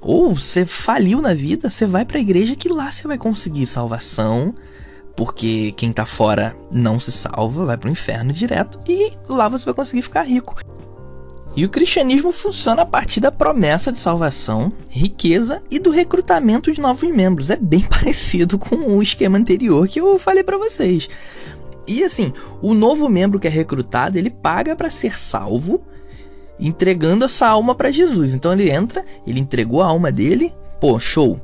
ou 0.00 0.34
você 0.34 0.64
faliu 0.64 1.20
na 1.20 1.34
vida, 1.34 1.68
você 1.68 1.86
vai 1.86 2.04
para 2.04 2.18
a 2.18 2.20
igreja 2.20 2.56
que 2.56 2.68
lá 2.68 2.90
você 2.90 3.06
vai 3.06 3.18
conseguir 3.18 3.66
salvação, 3.66 4.54
porque 5.16 5.72
quem 5.76 5.92
tá 5.92 6.06
fora 6.06 6.56
não 6.70 7.00
se 7.00 7.10
salva, 7.10 7.64
vai 7.64 7.76
pro 7.76 7.90
inferno 7.90 8.32
direto 8.32 8.78
e 8.88 9.12
lá 9.28 9.48
você 9.48 9.64
vai 9.64 9.74
conseguir 9.74 10.02
ficar 10.02 10.22
rico. 10.22 10.56
E 11.58 11.64
o 11.64 11.68
cristianismo 11.68 12.30
funciona 12.30 12.82
a 12.82 12.86
partir 12.86 13.18
da 13.18 13.32
promessa 13.32 13.90
de 13.90 13.98
salvação, 13.98 14.72
riqueza 14.88 15.60
e 15.68 15.80
do 15.80 15.90
recrutamento 15.90 16.70
de 16.70 16.80
novos 16.80 17.10
membros. 17.10 17.50
É 17.50 17.56
bem 17.56 17.80
parecido 17.90 18.56
com 18.56 18.76
o 18.76 19.02
esquema 19.02 19.36
anterior 19.36 19.88
que 19.88 20.00
eu 20.00 20.16
falei 20.20 20.44
para 20.44 20.56
vocês. 20.56 21.10
E 21.84 22.04
assim, 22.04 22.32
o 22.62 22.74
novo 22.74 23.08
membro 23.08 23.40
que 23.40 23.48
é 23.48 23.50
recrutado, 23.50 24.16
ele 24.16 24.30
paga 24.30 24.76
para 24.76 24.88
ser 24.88 25.18
salvo, 25.18 25.82
entregando 26.60 27.24
essa 27.24 27.48
alma 27.48 27.74
para 27.74 27.90
Jesus. 27.90 28.34
Então 28.34 28.52
ele 28.52 28.70
entra, 28.70 29.04
ele 29.26 29.40
entregou 29.40 29.82
a 29.82 29.88
alma 29.88 30.12
dele, 30.12 30.54
pô, 30.80 30.96
show. 31.00 31.40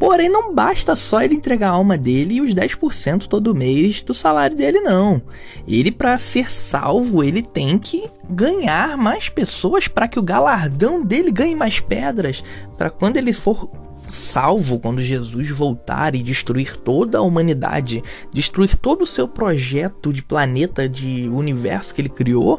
Porém, 0.00 0.30
não 0.30 0.54
basta 0.54 0.96
só 0.96 1.20
ele 1.20 1.34
entregar 1.34 1.68
a 1.68 1.74
alma 1.74 1.98
dele 1.98 2.36
e 2.36 2.40
os 2.40 2.54
10% 2.54 3.26
todo 3.26 3.54
mês 3.54 4.00
do 4.00 4.14
salário 4.14 4.56
dele, 4.56 4.80
não. 4.80 5.20
Ele, 5.68 5.92
para 5.92 6.16
ser 6.16 6.50
salvo, 6.50 7.22
ele 7.22 7.42
tem 7.42 7.78
que 7.78 8.08
ganhar 8.26 8.96
mais 8.96 9.28
pessoas 9.28 9.88
para 9.88 10.08
que 10.08 10.18
o 10.18 10.22
galardão 10.22 11.04
dele 11.04 11.30
ganhe 11.30 11.54
mais 11.54 11.80
pedras. 11.80 12.42
Para 12.78 12.88
quando 12.88 13.18
ele 13.18 13.34
for 13.34 13.70
salvo, 14.08 14.78
quando 14.78 15.02
Jesus 15.02 15.50
voltar 15.50 16.14
e 16.14 16.22
destruir 16.22 16.78
toda 16.78 17.18
a 17.18 17.22
humanidade, 17.22 18.02
destruir 18.32 18.76
todo 18.76 19.02
o 19.02 19.06
seu 19.06 19.28
projeto 19.28 20.14
de 20.14 20.22
planeta, 20.22 20.88
de 20.88 21.28
universo 21.28 21.94
que 21.94 22.00
ele 22.00 22.08
criou, 22.08 22.58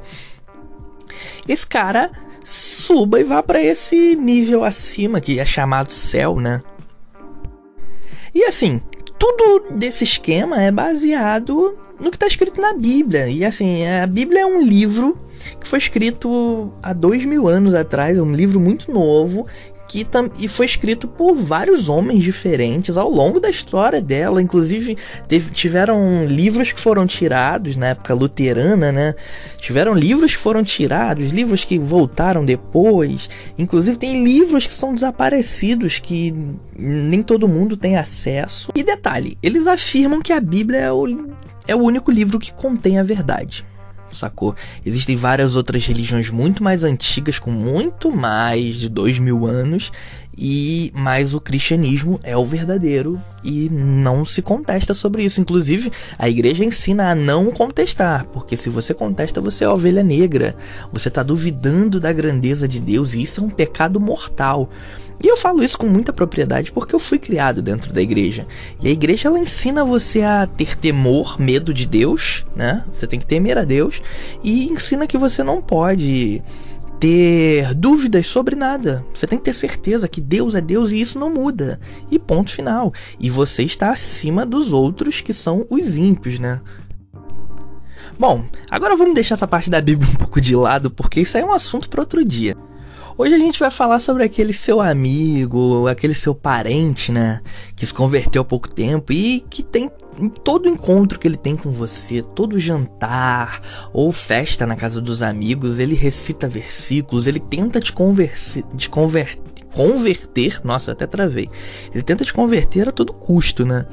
esse 1.47 1.65
cara 1.65 2.11
suba 2.45 3.19
e 3.19 3.23
vá 3.23 3.41
para 3.41 3.61
esse 3.63 4.15
nível 4.15 4.63
acima 4.63 5.19
que 5.19 5.39
é 5.39 5.45
chamado 5.45 5.91
céu, 5.91 6.35
né? 6.39 6.61
E 8.33 8.43
assim, 8.45 8.81
tudo 9.19 9.71
desse 9.71 10.03
esquema 10.03 10.61
é 10.61 10.71
baseado 10.71 11.77
no 11.99 12.09
que 12.09 12.15
está 12.15 12.27
escrito 12.27 12.59
na 12.59 12.73
Bíblia. 12.73 13.29
E 13.29 13.45
assim, 13.45 13.85
a 13.87 14.07
Bíblia 14.07 14.41
é 14.41 14.45
um 14.45 14.61
livro 14.61 15.17
que 15.59 15.67
foi 15.67 15.79
escrito 15.79 16.71
há 16.81 16.93
dois 16.93 17.25
mil 17.25 17.47
anos 17.47 17.73
atrás, 17.73 18.17
é 18.17 18.21
um 18.21 18.33
livro 18.33 18.59
muito 18.59 18.91
novo 18.91 19.47
que 19.91 20.07
e 20.39 20.47
foi 20.47 20.65
escrito 20.65 21.05
por 21.05 21.35
vários 21.35 21.89
homens 21.89 22.23
diferentes 22.23 22.95
ao 22.95 23.09
longo 23.09 23.41
da 23.41 23.49
história 23.49 24.01
dela. 24.01 24.41
Inclusive, 24.41 24.97
teve, 25.27 25.51
tiveram 25.51 26.25
livros 26.25 26.71
que 26.71 26.79
foram 26.79 27.05
tirados 27.05 27.75
na 27.75 27.87
época 27.87 28.13
luterana, 28.13 28.89
né? 28.89 29.13
Tiveram 29.57 29.93
livros 29.93 30.33
que 30.33 30.41
foram 30.41 30.63
tirados, 30.63 31.31
livros 31.31 31.65
que 31.65 31.77
voltaram 31.77 32.45
depois. 32.45 33.29
Inclusive, 33.57 33.97
tem 33.97 34.23
livros 34.23 34.65
que 34.65 34.73
são 34.73 34.93
desaparecidos 34.93 35.99
que 35.99 36.33
nem 36.79 37.21
todo 37.21 37.45
mundo 37.45 37.75
tem 37.75 37.97
acesso. 37.97 38.71
E 38.73 38.83
detalhe, 38.83 39.37
eles 39.43 39.67
afirmam 39.67 40.21
que 40.21 40.31
a 40.31 40.39
Bíblia 40.39 40.79
é 40.79 40.91
o, 40.91 41.05
é 41.67 41.75
o 41.75 41.79
único 41.79 42.11
livro 42.11 42.39
que 42.39 42.53
contém 42.53 42.97
a 42.97 43.03
verdade 43.03 43.65
sacou? 44.15 44.55
Existem 44.85 45.15
várias 45.15 45.55
outras 45.55 45.85
religiões 45.85 46.29
muito 46.29 46.63
mais 46.63 46.83
antigas, 46.83 47.39
com 47.39 47.51
muito 47.51 48.11
mais 48.11 48.75
de 48.75 48.89
dois 48.89 49.19
mil 49.19 49.45
anos, 49.45 49.91
e 50.37 50.91
mas 50.95 51.33
o 51.33 51.41
cristianismo 51.41 52.19
é 52.23 52.35
o 52.37 52.45
verdadeiro 52.45 53.19
e 53.43 53.69
não 53.69 54.25
se 54.25 54.41
contesta 54.41 54.93
sobre 54.93 55.23
isso. 55.23 55.41
Inclusive, 55.41 55.91
a 56.17 56.29
igreja 56.29 56.63
ensina 56.63 57.11
a 57.11 57.15
não 57.15 57.51
contestar, 57.51 58.25
porque 58.27 58.55
se 58.55 58.69
você 58.69 58.93
contesta, 58.93 59.41
você 59.41 59.63
é 59.63 59.69
ovelha 59.69 60.03
negra. 60.03 60.55
Você 60.91 61.07
está 61.07 61.23
duvidando 61.23 61.99
da 61.99 62.13
grandeza 62.13 62.67
de 62.67 62.79
Deus 62.79 63.13
e 63.13 63.21
isso 63.21 63.41
é 63.41 63.43
um 63.43 63.49
pecado 63.49 63.99
mortal. 63.99 64.69
E 65.23 65.27
eu 65.27 65.37
falo 65.37 65.63
isso 65.63 65.77
com 65.77 65.85
muita 65.85 66.11
propriedade 66.11 66.71
porque 66.71 66.95
eu 66.95 66.99
fui 66.99 67.19
criado 67.19 67.61
dentro 67.61 67.93
da 67.93 68.01
igreja. 68.01 68.47
E 68.81 68.87
a 68.87 68.91
igreja 68.91 69.27
ela 69.27 69.37
ensina 69.37 69.85
você 69.85 70.23
a 70.23 70.47
ter 70.47 70.75
temor, 70.75 71.39
medo 71.39 71.73
de 71.73 71.85
Deus, 71.85 72.43
né? 72.55 72.83
Você 72.91 73.05
tem 73.05 73.19
que 73.19 73.25
temer 73.25 73.57
a 73.57 73.63
Deus 73.63 74.01
e 74.43 74.65
ensina 74.65 75.05
que 75.05 75.17
você 75.17 75.43
não 75.43 75.61
pode 75.61 76.41
ter 77.01 77.73
dúvidas 77.73 78.27
sobre 78.27 78.55
nada. 78.55 79.03
Você 79.11 79.25
tem 79.25 79.39
que 79.39 79.43
ter 79.43 79.53
certeza 79.53 80.07
que 80.07 80.21
Deus 80.21 80.53
é 80.53 80.61
Deus 80.61 80.91
e 80.91 81.01
isso 81.01 81.17
não 81.17 81.33
muda. 81.33 81.79
E 82.11 82.19
ponto 82.19 82.51
final. 82.51 82.93
E 83.19 83.27
você 83.27 83.63
está 83.63 83.89
acima 83.89 84.45
dos 84.45 84.71
outros 84.71 85.19
que 85.19 85.33
são 85.33 85.65
os 85.67 85.97
ímpios, 85.97 86.37
né? 86.37 86.61
Bom, 88.19 88.45
agora 88.69 88.95
vamos 88.95 89.15
deixar 89.15 89.33
essa 89.33 89.47
parte 89.47 89.67
da 89.67 89.81
Bíblia 89.81 90.11
um 90.11 90.15
pouco 90.15 90.39
de 90.39 90.55
lado, 90.55 90.91
porque 90.91 91.21
isso 91.21 91.35
aí 91.35 91.43
é 91.43 91.45
um 91.45 91.51
assunto 91.51 91.89
para 91.89 92.01
outro 92.01 92.23
dia. 92.23 92.55
Hoje 93.21 93.35
a 93.35 93.37
gente 93.37 93.59
vai 93.59 93.69
falar 93.69 93.99
sobre 93.99 94.23
aquele 94.23 94.51
seu 94.51 94.81
amigo, 94.81 95.87
aquele 95.87 96.15
seu 96.15 96.33
parente, 96.33 97.11
né? 97.11 97.39
Que 97.75 97.85
se 97.85 97.93
converteu 97.93 98.41
há 98.41 98.45
pouco 98.45 98.67
tempo 98.67 99.13
e 99.13 99.41
que 99.47 99.61
tem 99.61 99.91
em 100.17 100.27
todo 100.27 100.67
encontro 100.67 101.19
que 101.19 101.27
ele 101.27 101.37
tem 101.37 101.55
com 101.55 101.69
você, 101.69 102.23
todo 102.23 102.59
jantar 102.59 103.61
ou 103.93 104.11
festa 104.11 104.65
na 104.65 104.75
casa 104.75 104.99
dos 104.99 105.21
amigos, 105.21 105.77
ele 105.77 105.93
recita 105.93 106.49
versículos, 106.49 107.27
ele 107.27 107.39
tenta 107.39 107.79
te, 107.79 107.93
converse, 107.93 108.65
te 108.75 108.89
conver, 108.89 109.37
converter. 109.71 110.59
Nossa, 110.63 110.93
até 110.93 111.05
travei. 111.05 111.47
Ele 111.93 112.01
tenta 112.01 112.25
te 112.25 112.33
converter 112.33 112.89
a 112.89 112.91
todo 112.91 113.13
custo, 113.13 113.63
né? 113.63 113.85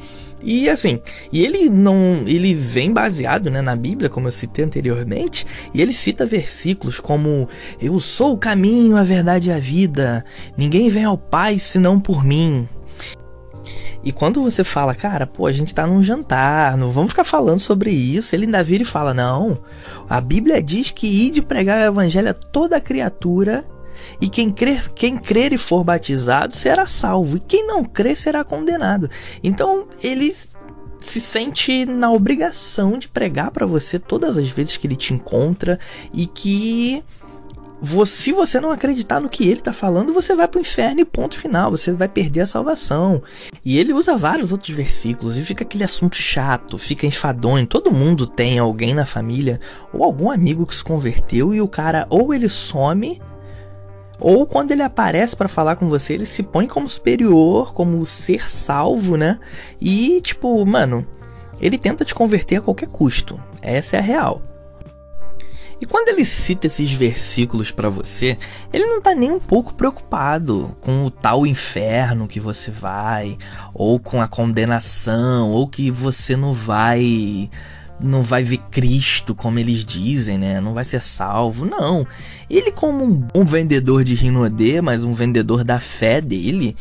E 0.43 0.69
assim, 0.69 1.01
e 1.33 1.45
ele 1.45 1.69
não, 1.69 2.23
ele 2.27 2.55
vem 2.55 2.93
baseado, 2.93 3.51
né, 3.51 3.61
na 3.61 3.75
Bíblia, 3.75 4.09
como 4.09 4.29
eu 4.29 4.33
citei 4.33 4.65
anteriormente, 4.65 5.47
e 5.75 5.83
ele 5.83 5.93
cita 5.93 6.25
versículos 6.25 7.01
como 7.01 7.49
eu 7.81 7.99
sou 7.99 8.35
o 8.35 8.39
caminho, 8.39 8.97
a 8.97 9.03
verdade 9.03 9.49
e 9.49 9.53
a 9.53 9.59
vida. 9.59 10.25
Ninguém 10.57 10.89
vem 10.91 11.05
ao 11.05 11.19
Pai 11.19 11.59
senão 11.59 11.99
por 11.99 12.25
mim. 12.25 12.69
E 14.05 14.13
quando 14.13 14.43
você 14.43 14.63
fala, 14.63 14.95
cara, 14.95 15.27
pô, 15.27 15.47
a 15.47 15.53
gente 15.53 15.75
tá 15.75 15.87
num 15.87 16.03
jantar, 16.03 16.77
não 16.77 16.91
vamos 16.91 17.11
ficar 17.11 17.25
falando 17.25 17.59
sobre 17.59 17.91
isso, 17.91 18.35
ele 18.35 18.47
ainda 18.47 18.63
vira 18.63 18.83
e 18.83 18.87
fala: 18.87 19.13
não, 19.13 19.59
a 20.09 20.21
Bíblia 20.21 20.63
diz 20.63 20.91
que 20.91 21.07
ir 21.07 21.31
de 21.31 21.43
pregar 21.43 21.81
o 21.81 21.93
evangelho 21.93 22.31
a 22.31 22.35
toda 22.35 22.81
criatura 22.81 23.65
e 24.21 24.29
quem 24.29 24.51
crer, 24.51 24.91
quem 24.93 25.17
crer 25.17 25.53
e 25.53 25.59
for 25.59 25.85
batizado 25.85 26.57
será 26.57 26.87
salvo, 26.87 27.37
e 27.37 27.41
quem 27.41 27.67
não 27.67 27.85
crer 27.85 28.17
será 28.17 28.45
condenado. 28.45 29.11
Então 29.43 29.87
ele 30.03 30.35
se 31.01 31.21
sente 31.21 31.85
na 31.85 32.11
obrigação 32.11 32.99
de 32.99 33.09
pregar 33.09 33.51
para 33.51 33.67
você 33.67 33.99
todas 33.99 34.37
as 34.37 34.49
vezes 34.49 34.77
que 34.77 34.87
ele 34.87 34.97
te 34.97 35.15
encontra 35.15 35.79
e 36.13 36.27
que 36.27 37.03
se 38.07 38.33
você 38.33 38.61
não 38.61 38.73
acreditar 38.73 39.21
no 39.21 39.29
que 39.29 39.45
ele 39.45 39.61
está 39.61 39.73
falando, 39.73 40.13
você 40.13 40.35
vai 40.35 40.49
para 40.49 40.59
o 40.59 40.61
inferno 40.61 41.01
e 41.01 41.05
ponto 41.05 41.39
final, 41.39 41.71
você 41.71 41.93
vai 41.93 42.09
perder 42.09 42.41
a 42.41 42.47
salvação. 42.47 43.23
E 43.65 43.79
ele 43.79 43.93
usa 43.93 44.17
vários 44.17 44.51
outros 44.51 44.75
versículos 44.75 45.37
e 45.37 45.45
fica 45.45 45.63
aquele 45.63 45.85
assunto 45.85 46.17
chato, 46.17 46.77
fica 46.77 47.07
enfadonho. 47.07 47.67
Todo 47.67 47.93
mundo 47.93 48.27
tem 48.27 48.59
alguém 48.59 48.95
na 48.95 49.07
família 49.07 49.61
ou 49.93 50.03
algum 50.03 50.31
amigo 50.31 50.67
que 50.67 50.75
se 50.75 50.83
converteu 50.83 51.55
e 51.55 51.61
o 51.61 51.69
cara 51.69 52.07
ou 52.11 52.35
ele 52.35 52.49
some 52.49 53.21
ou 54.21 54.47
quando 54.47 54.73
ele 54.73 54.83
aparece 54.83 55.37
para 55.37 55.49
falar 55.49 55.77
com 55.77 55.89
você, 55.89 56.15
ele 56.15 56.27
se 56.27 56.43
põe 56.43 56.67
como 56.67 56.89
superior, 56.89 57.73
como 57.73 58.05
ser 58.05 58.51
salvo, 58.51 59.17
né? 59.17 59.39
E 59.81 60.21
tipo, 60.21 60.65
mano, 60.67 61.07
ele 61.61 61.79
tenta 61.79 62.05
te 62.05 62.15
converter 62.15 62.57
a 62.57 62.61
qualquer 62.61 62.89
custo. 62.89 63.41
Essa 63.63 63.97
é 63.97 63.99
a 63.99 64.03
real. 64.03 64.43
E 65.81 65.87
quando 65.87 66.09
ele 66.09 66.25
cita 66.25 66.67
esses 66.67 66.91
versículos 66.91 67.71
para 67.71 67.89
você, 67.89 68.37
ele 68.73 68.85
não 68.85 69.01
tá 69.01 69.15
nem 69.15 69.31
um 69.31 69.39
pouco 69.39 69.75
preocupado 69.75 70.75
com 70.81 71.05
o 71.05 71.11
tal 71.11 71.47
inferno 71.47 72.27
que 72.27 72.41
você 72.41 72.71
vai, 72.71 73.39
ou 73.73 74.01
com 74.01 74.21
a 74.21 74.27
condenação, 74.27 75.51
ou 75.51 75.69
que 75.69 75.89
você 75.89 76.37
não 76.37 76.53
vai 76.53 77.49
não 78.01 78.23
vai 78.23 78.43
ver 78.43 78.59
Cristo 78.71 79.35
como 79.35 79.59
eles 79.59 79.85
dizem, 79.85 80.39
né? 80.39 80.61
Não 80.61 80.75
vai 80.75 80.85
ser 80.85 81.03
salvo. 81.03 81.65
Não. 81.65 82.07
Ele, 82.49 82.71
como 82.71 83.05
um 83.05 83.15
bom 83.15 83.45
vendedor 83.45 84.05
de 84.05 84.15
Rinodê, 84.15 84.81
mas 84.81 85.05
um 85.05 85.13
vendedor 85.13 85.65
da 85.65 85.81
fé 85.81 86.21
dele, 86.21 86.77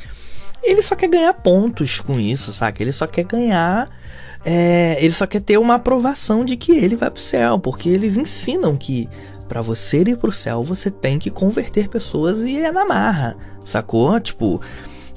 ele 0.64 0.82
só 0.82 0.96
quer 0.96 1.10
ganhar 1.10 1.34
pontos 1.34 2.00
com 2.00 2.20
isso, 2.20 2.54
saca? 2.54 2.82
Ele 2.82 2.92
só 2.92 3.08
quer 3.08 3.24
ganhar. 3.24 3.90
É, 4.46 4.98
ele 5.04 5.14
só 5.14 5.26
quer 5.26 5.42
ter 5.42 5.58
uma 5.58 5.76
aprovação 5.76 6.46
de 6.46 6.56
que 6.56 6.72
ele 6.72 6.96
vai 6.96 7.10
pro 7.10 7.22
céu, 7.22 7.60
porque 7.60 7.90
eles 7.90 8.16
ensinam 8.16 8.78
que 8.78 9.10
para 9.48 9.62
você 9.62 10.02
ir 10.02 10.18
pro 10.18 10.32
céu 10.32 10.64
você 10.64 10.92
tem 10.92 11.18
que 11.18 11.30
converter 11.30 11.88
pessoas 11.88 12.42
e 12.44 12.58
é 12.58 12.72
na 12.72 12.86
marra, 12.86 13.36
sacou? 13.66 14.20
Tipo, 14.20 14.62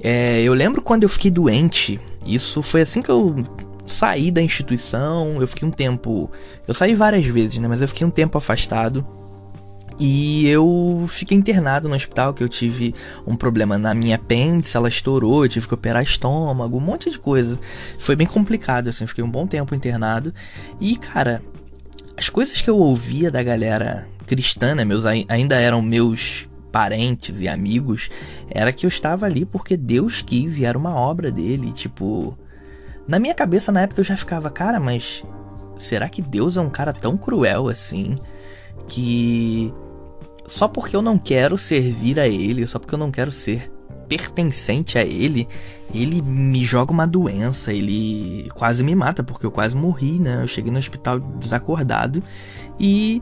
é, 0.02 0.40
eu 0.42 0.54
lembro 0.54 0.83
quando 0.83 1.02
eu 1.02 1.09
fiquei 1.09 1.30
doente, 1.30 2.00
isso 2.25 2.62
foi 2.62 2.83
assim 2.83 3.02
que 3.02 3.11
eu 3.11 3.37
saí 3.84 4.30
da 4.30 4.42
instituição, 4.42 5.40
eu 5.40 5.46
fiquei 5.46 5.66
um 5.66 5.70
tempo. 5.70 6.30
Eu 6.66 6.75
saí 6.75 6.94
várias 6.94 7.25
vezes, 7.26 7.58
né? 7.58 7.68
Mas 7.68 7.80
eu 7.80 7.88
fiquei 7.88 8.06
um 8.06 8.10
tempo 8.10 8.37
afastado. 8.38 9.06
E 10.02 10.49
eu 10.49 11.04
fiquei 11.08 11.37
internado 11.37 11.87
no 11.87 11.94
hospital, 11.94 12.32
que 12.32 12.42
eu 12.42 12.49
tive 12.49 12.94
um 13.26 13.37
problema 13.37 13.76
na 13.76 13.92
minha 13.92 14.16
apêndice, 14.16 14.75
ela 14.75 14.88
estourou, 14.88 15.44
eu 15.44 15.49
tive 15.49 15.68
que 15.68 15.75
operar 15.75 16.02
estômago, 16.02 16.78
um 16.78 16.80
monte 16.80 17.10
de 17.10 17.18
coisa. 17.18 17.58
Foi 17.99 18.16
bem 18.16 18.26
complicado, 18.26 18.88
assim, 18.88 19.06
fiquei 19.06 19.22
um 19.22 19.30
bom 19.30 19.46
tempo 19.46 19.75
internado. 19.75 20.32
E, 20.80 20.96
cara, 20.96 21.42
as 22.16 22.30
coisas 22.30 22.62
que 22.62 22.70
eu 22.70 22.78
ouvia 22.78 23.30
da 23.30 23.42
galera 23.42 24.08
cristã, 24.26 24.75
né, 24.75 24.87
meus, 24.87 25.04
ainda 25.04 25.56
eram 25.56 25.82
meus 25.82 26.49
parentes 26.72 27.42
e 27.42 27.49
amigos, 27.49 28.08
era 28.49 28.72
que 28.72 28.87
eu 28.87 28.88
estava 28.88 29.26
ali 29.26 29.44
porque 29.44 29.76
Deus 29.76 30.22
quis 30.22 30.56
e 30.56 30.64
era 30.64 30.78
uma 30.78 30.94
obra 30.94 31.30
dele, 31.30 31.72
tipo... 31.72 32.38
Na 33.11 33.19
minha 33.19 33.35
cabeça, 33.35 33.73
na 33.73 33.81
época, 33.81 34.00
eu 34.00 34.05
já 34.05 34.17
ficava, 34.17 34.49
cara, 34.50 34.79
mas 34.79 35.25
será 35.76 36.09
que 36.09 36.23
Deus 36.23 36.57
é 36.57 36.61
um 36.61 36.71
cara 36.71 36.93
tão 36.93 37.17
cruel 37.17 37.67
assim? 37.67 38.14
Que 38.87 39.75
só 40.47 40.69
porque 40.69 40.95
eu 40.95 41.02
não 41.02 41.19
quero 41.19 41.59
servir 41.59 42.21
a 42.21 42.29
Ele, 42.29 42.64
só 42.69 42.79
porque 42.79 42.95
eu 42.95 42.99
não 43.00 43.11
quero 43.11 43.33
ser 43.33 43.69
pertencente 44.09 44.97
a 44.97 45.05
Ele, 45.05 45.49
ele 45.93 46.23
me 46.23 46.64
joga 46.64 46.93
uma 46.93 47.05
doença, 47.05 47.73
ele 47.73 48.49
quase 48.55 48.85
me 48.85 48.95
mata, 48.95 49.25
porque 49.25 49.45
eu 49.45 49.50
quase 49.50 49.75
morri, 49.75 50.21
né? 50.21 50.45
Eu 50.45 50.47
cheguei 50.47 50.71
no 50.71 50.79
hospital 50.79 51.19
desacordado 51.19 52.23
e 52.79 53.21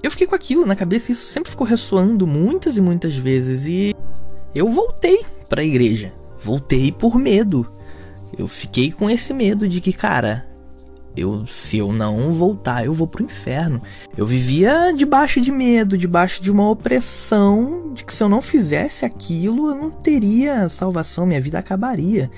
eu 0.00 0.12
fiquei 0.12 0.28
com 0.28 0.36
aquilo 0.36 0.64
na 0.64 0.76
cabeça 0.76 1.10
isso 1.10 1.26
sempre 1.26 1.50
ficou 1.50 1.66
ressoando 1.66 2.24
muitas 2.24 2.76
e 2.76 2.80
muitas 2.80 3.16
vezes 3.16 3.66
e 3.66 3.96
eu 4.54 4.68
voltei 4.68 5.24
para 5.48 5.60
a 5.60 5.64
igreja. 5.64 6.12
Voltei 6.38 6.92
por 6.92 7.18
medo 7.18 7.68
eu 8.36 8.48
fiquei 8.48 8.90
com 8.90 9.10
esse 9.10 9.32
medo 9.32 9.68
de 9.68 9.80
que, 9.80 9.92
cara, 9.92 10.46
eu 11.16 11.46
se 11.46 11.78
eu 11.78 11.92
não 11.92 12.32
voltar, 12.32 12.84
eu 12.84 12.92
vou 12.92 13.06
pro 13.06 13.24
inferno. 13.24 13.82
Eu 14.16 14.24
vivia 14.24 14.92
debaixo 14.96 15.40
de 15.40 15.52
medo, 15.52 15.98
debaixo 15.98 16.42
de 16.42 16.50
uma 16.50 16.68
opressão 16.68 17.92
de 17.92 18.04
que 18.04 18.14
se 18.14 18.22
eu 18.22 18.28
não 18.28 18.40
fizesse 18.40 19.04
aquilo, 19.04 19.68
eu 19.68 19.74
não 19.74 19.90
teria 19.90 20.68
salvação, 20.68 21.26
minha 21.26 21.40
vida 21.40 21.58
acabaria. 21.58 22.30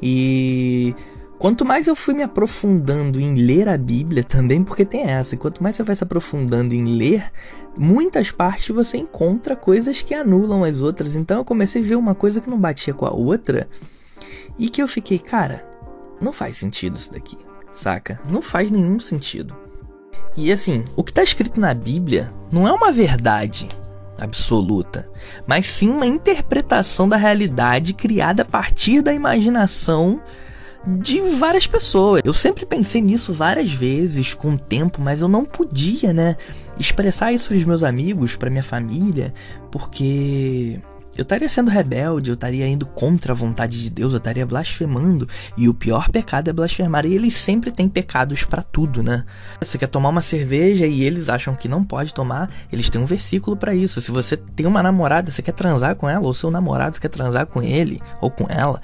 E 0.00 0.94
quanto 1.38 1.64
mais 1.64 1.88
eu 1.88 1.96
fui 1.96 2.14
me 2.14 2.22
aprofundando 2.22 3.20
em 3.20 3.34
ler 3.34 3.68
a 3.68 3.76
Bíblia 3.76 4.22
também, 4.22 4.62
porque 4.62 4.84
tem 4.84 5.02
essa, 5.02 5.36
quanto 5.36 5.62
mais 5.62 5.74
você 5.74 5.82
vai 5.82 5.96
se 5.96 6.04
aprofundando 6.04 6.74
em 6.74 6.96
ler, 6.96 7.32
muitas 7.78 8.30
partes 8.30 8.74
você 8.74 8.96
encontra 8.96 9.56
coisas 9.56 10.02
que 10.02 10.14
anulam 10.14 10.62
as 10.62 10.80
outras. 10.80 11.16
Então 11.16 11.38
eu 11.38 11.44
comecei 11.44 11.82
a 11.82 11.84
ver 11.84 11.96
uma 11.96 12.14
coisa 12.14 12.40
que 12.40 12.48
não 12.48 12.60
batia 12.60 12.94
com 12.94 13.06
a 13.06 13.12
outra 13.12 13.68
e 14.58 14.68
que 14.68 14.82
eu 14.82 14.88
fiquei, 14.88 15.18
cara, 15.18 15.64
não 16.20 16.32
faz 16.32 16.56
sentido 16.56 16.96
isso 16.96 17.12
daqui, 17.12 17.38
saca? 17.72 18.20
Não 18.28 18.40
faz 18.40 18.70
nenhum 18.70 18.98
sentido. 19.00 19.54
E 20.36 20.52
assim, 20.52 20.84
o 20.96 21.04
que 21.04 21.10
está 21.10 21.22
escrito 21.22 21.60
na 21.60 21.72
Bíblia 21.72 22.32
não 22.50 22.66
é 22.66 22.72
uma 22.72 22.90
verdade 22.90 23.68
absoluta, 24.18 25.04
mas 25.46 25.66
sim 25.66 25.90
uma 25.90 26.06
interpretação 26.06 27.08
da 27.08 27.16
realidade 27.16 27.92
criada 27.94 28.42
a 28.42 28.44
partir 28.44 29.02
da 29.02 29.12
imaginação 29.12 30.20
de 30.86 31.20
várias 31.20 31.66
pessoas. 31.66 32.22
Eu 32.24 32.34
sempre 32.34 32.66
pensei 32.66 33.00
nisso 33.00 33.32
várias 33.32 33.72
vezes 33.72 34.34
com 34.34 34.54
o 34.54 34.58
tempo, 34.58 35.00
mas 35.00 35.20
eu 35.20 35.28
não 35.28 35.44
podia, 35.44 36.12
né, 36.12 36.36
expressar 36.78 37.32
isso 37.32 37.48
para 37.48 37.56
os 37.56 37.64
meus 37.64 37.82
amigos, 37.82 38.36
para 38.36 38.50
minha 38.50 38.62
família, 38.62 39.32
porque 39.70 40.80
eu 41.16 41.22
estaria 41.22 41.48
sendo 41.48 41.70
rebelde, 41.70 42.30
eu 42.30 42.34
estaria 42.34 42.66
indo 42.66 42.86
contra 42.86 43.32
a 43.32 43.36
vontade 43.36 43.80
de 43.80 43.90
Deus, 43.90 44.12
eu 44.12 44.18
estaria 44.18 44.44
blasfemando. 44.44 45.28
E 45.56 45.68
o 45.68 45.74
pior 45.74 46.08
pecado 46.10 46.50
é 46.50 46.52
blasfemar. 46.52 47.06
E 47.06 47.14
eles 47.14 47.34
sempre 47.34 47.70
têm 47.70 47.88
pecados 47.88 48.44
para 48.44 48.62
tudo, 48.62 49.02
né? 49.02 49.24
Você 49.60 49.78
quer 49.78 49.86
tomar 49.86 50.08
uma 50.08 50.22
cerveja 50.22 50.86
e 50.86 51.02
eles 51.02 51.28
acham 51.28 51.54
que 51.54 51.68
não 51.68 51.84
pode 51.84 52.12
tomar, 52.12 52.50
eles 52.72 52.88
têm 52.88 53.00
um 53.00 53.06
versículo 53.06 53.56
para 53.56 53.74
isso. 53.74 54.00
Se 54.00 54.10
você 54.10 54.36
tem 54.36 54.66
uma 54.66 54.82
namorada, 54.82 55.30
você 55.30 55.42
quer 55.42 55.52
transar 55.52 55.96
com 55.96 56.08
ela, 56.08 56.26
ou 56.26 56.34
seu 56.34 56.50
namorado 56.50 57.00
quer 57.00 57.08
transar 57.08 57.46
com 57.46 57.62
ele 57.62 58.00
ou 58.20 58.30
com 58.30 58.46
ela, 58.48 58.80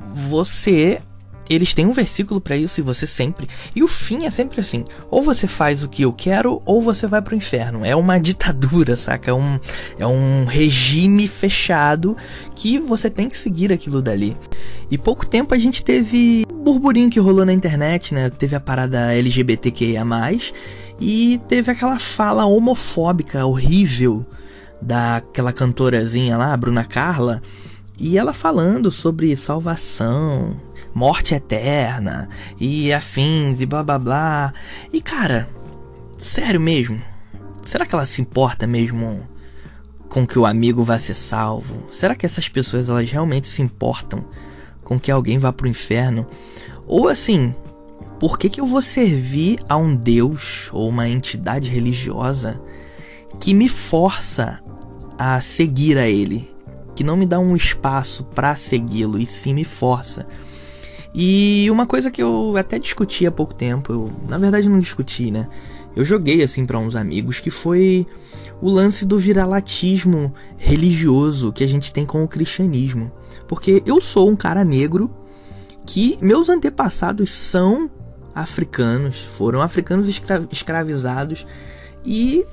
você 0.00 1.00
eles 1.48 1.74
têm 1.74 1.86
um 1.86 1.92
versículo 1.92 2.40
para 2.40 2.56
isso 2.56 2.80
e 2.80 2.82
você 2.82 3.06
sempre. 3.06 3.48
E 3.74 3.82
o 3.82 3.88
fim 3.88 4.24
é 4.24 4.30
sempre 4.30 4.60
assim: 4.60 4.84
ou 5.10 5.22
você 5.22 5.46
faz 5.46 5.82
o 5.82 5.88
que 5.88 6.02
eu 6.02 6.12
quero, 6.12 6.60
ou 6.64 6.80
você 6.80 7.06
vai 7.06 7.20
pro 7.20 7.34
inferno. 7.36 7.84
É 7.84 7.94
uma 7.94 8.18
ditadura, 8.20 8.96
saca? 8.96 9.30
É 9.30 9.34
um, 9.34 9.58
é 9.98 10.06
um 10.06 10.44
regime 10.44 11.28
fechado 11.28 12.16
que 12.54 12.78
você 12.78 13.10
tem 13.10 13.28
que 13.28 13.38
seguir 13.38 13.72
aquilo 13.72 14.00
dali. 14.00 14.36
E 14.90 14.98
pouco 14.98 15.26
tempo 15.26 15.54
a 15.54 15.58
gente 15.58 15.82
teve 15.82 16.46
burburinho 16.52 17.10
que 17.10 17.20
rolou 17.20 17.44
na 17.44 17.52
internet, 17.52 18.14
né? 18.14 18.30
Teve 18.30 18.56
a 18.56 18.60
parada 18.60 19.12
LGBTQIA, 19.14 20.04
e 21.00 21.40
teve 21.48 21.72
aquela 21.72 21.98
fala 21.98 22.46
homofóbica 22.46 23.44
horrível 23.44 24.24
daquela 24.80 25.52
cantorazinha 25.52 26.36
lá, 26.36 26.56
Bruna 26.56 26.84
Carla, 26.84 27.42
e 27.98 28.18
ela 28.18 28.32
falando 28.32 28.90
sobre 28.90 29.36
salvação, 29.36 30.56
morte 30.94 31.34
eterna 31.34 32.28
e 32.58 32.92
afins 32.92 33.60
e 33.60 33.66
blá 33.66 33.82
blá 33.82 33.98
blá. 33.98 34.54
E 34.92 35.00
cara, 35.00 35.48
sério 36.16 36.60
mesmo? 36.60 37.00
Será 37.62 37.84
que 37.84 37.94
ela 37.94 38.06
se 38.06 38.20
importa 38.20 38.66
mesmo 38.66 39.26
com 40.08 40.26
que 40.26 40.38
o 40.38 40.46
amigo 40.46 40.84
vá 40.84 40.98
ser 40.98 41.14
salvo? 41.14 41.82
Será 41.90 42.14
que 42.14 42.24
essas 42.24 42.48
pessoas 42.48 42.88
elas 42.88 43.10
realmente 43.10 43.48
se 43.48 43.62
importam 43.62 44.24
com 44.84 45.00
que 45.00 45.10
alguém 45.10 45.38
vá 45.38 45.52
pro 45.52 45.66
inferno? 45.66 46.26
Ou 46.86 47.08
assim, 47.08 47.54
por 48.20 48.38
que, 48.38 48.48
que 48.48 48.60
eu 48.60 48.66
vou 48.66 48.80
servir 48.80 49.58
a 49.68 49.76
um 49.76 49.94
Deus 49.94 50.70
ou 50.72 50.88
uma 50.88 51.08
entidade 51.08 51.68
religiosa 51.68 52.60
que 53.40 53.52
me 53.52 53.68
força 53.68 54.62
a 55.18 55.40
seguir 55.40 55.98
a 55.98 56.06
Ele? 56.06 56.48
Que 56.94 57.02
não 57.02 57.16
me 57.16 57.26
dá 57.26 57.38
um 57.40 57.56
espaço 57.56 58.24
para 58.24 58.54
segui-lo 58.54 59.18
e 59.18 59.26
sim 59.26 59.52
me 59.52 59.64
força. 59.64 60.26
E 61.14 61.70
uma 61.70 61.86
coisa 61.86 62.10
que 62.10 62.20
eu 62.20 62.56
até 62.56 62.76
discuti 62.78 63.24
há 63.24 63.30
pouco 63.30 63.54
tempo, 63.54 63.92
eu, 63.92 64.10
na 64.28 64.36
verdade 64.36 64.68
não 64.68 64.80
discuti, 64.80 65.30
né? 65.30 65.48
Eu 65.94 66.04
joguei 66.04 66.42
assim 66.42 66.66
para 66.66 66.78
uns 66.78 66.96
amigos 66.96 67.38
que 67.38 67.50
foi 67.50 68.04
o 68.60 68.68
lance 68.68 69.06
do 69.06 69.16
viralatismo 69.16 70.34
religioso 70.56 71.52
que 71.52 71.62
a 71.62 71.68
gente 71.68 71.92
tem 71.92 72.04
com 72.04 72.24
o 72.24 72.28
cristianismo. 72.28 73.12
Porque 73.46 73.80
eu 73.86 74.00
sou 74.00 74.28
um 74.28 74.34
cara 74.34 74.64
negro 74.64 75.08
que 75.86 76.18
meus 76.20 76.48
antepassados 76.48 77.32
são 77.32 77.88
africanos, 78.34 79.20
foram 79.20 79.62
africanos 79.62 80.08
escra 80.08 80.44
escravizados 80.50 81.46
e 82.04 82.44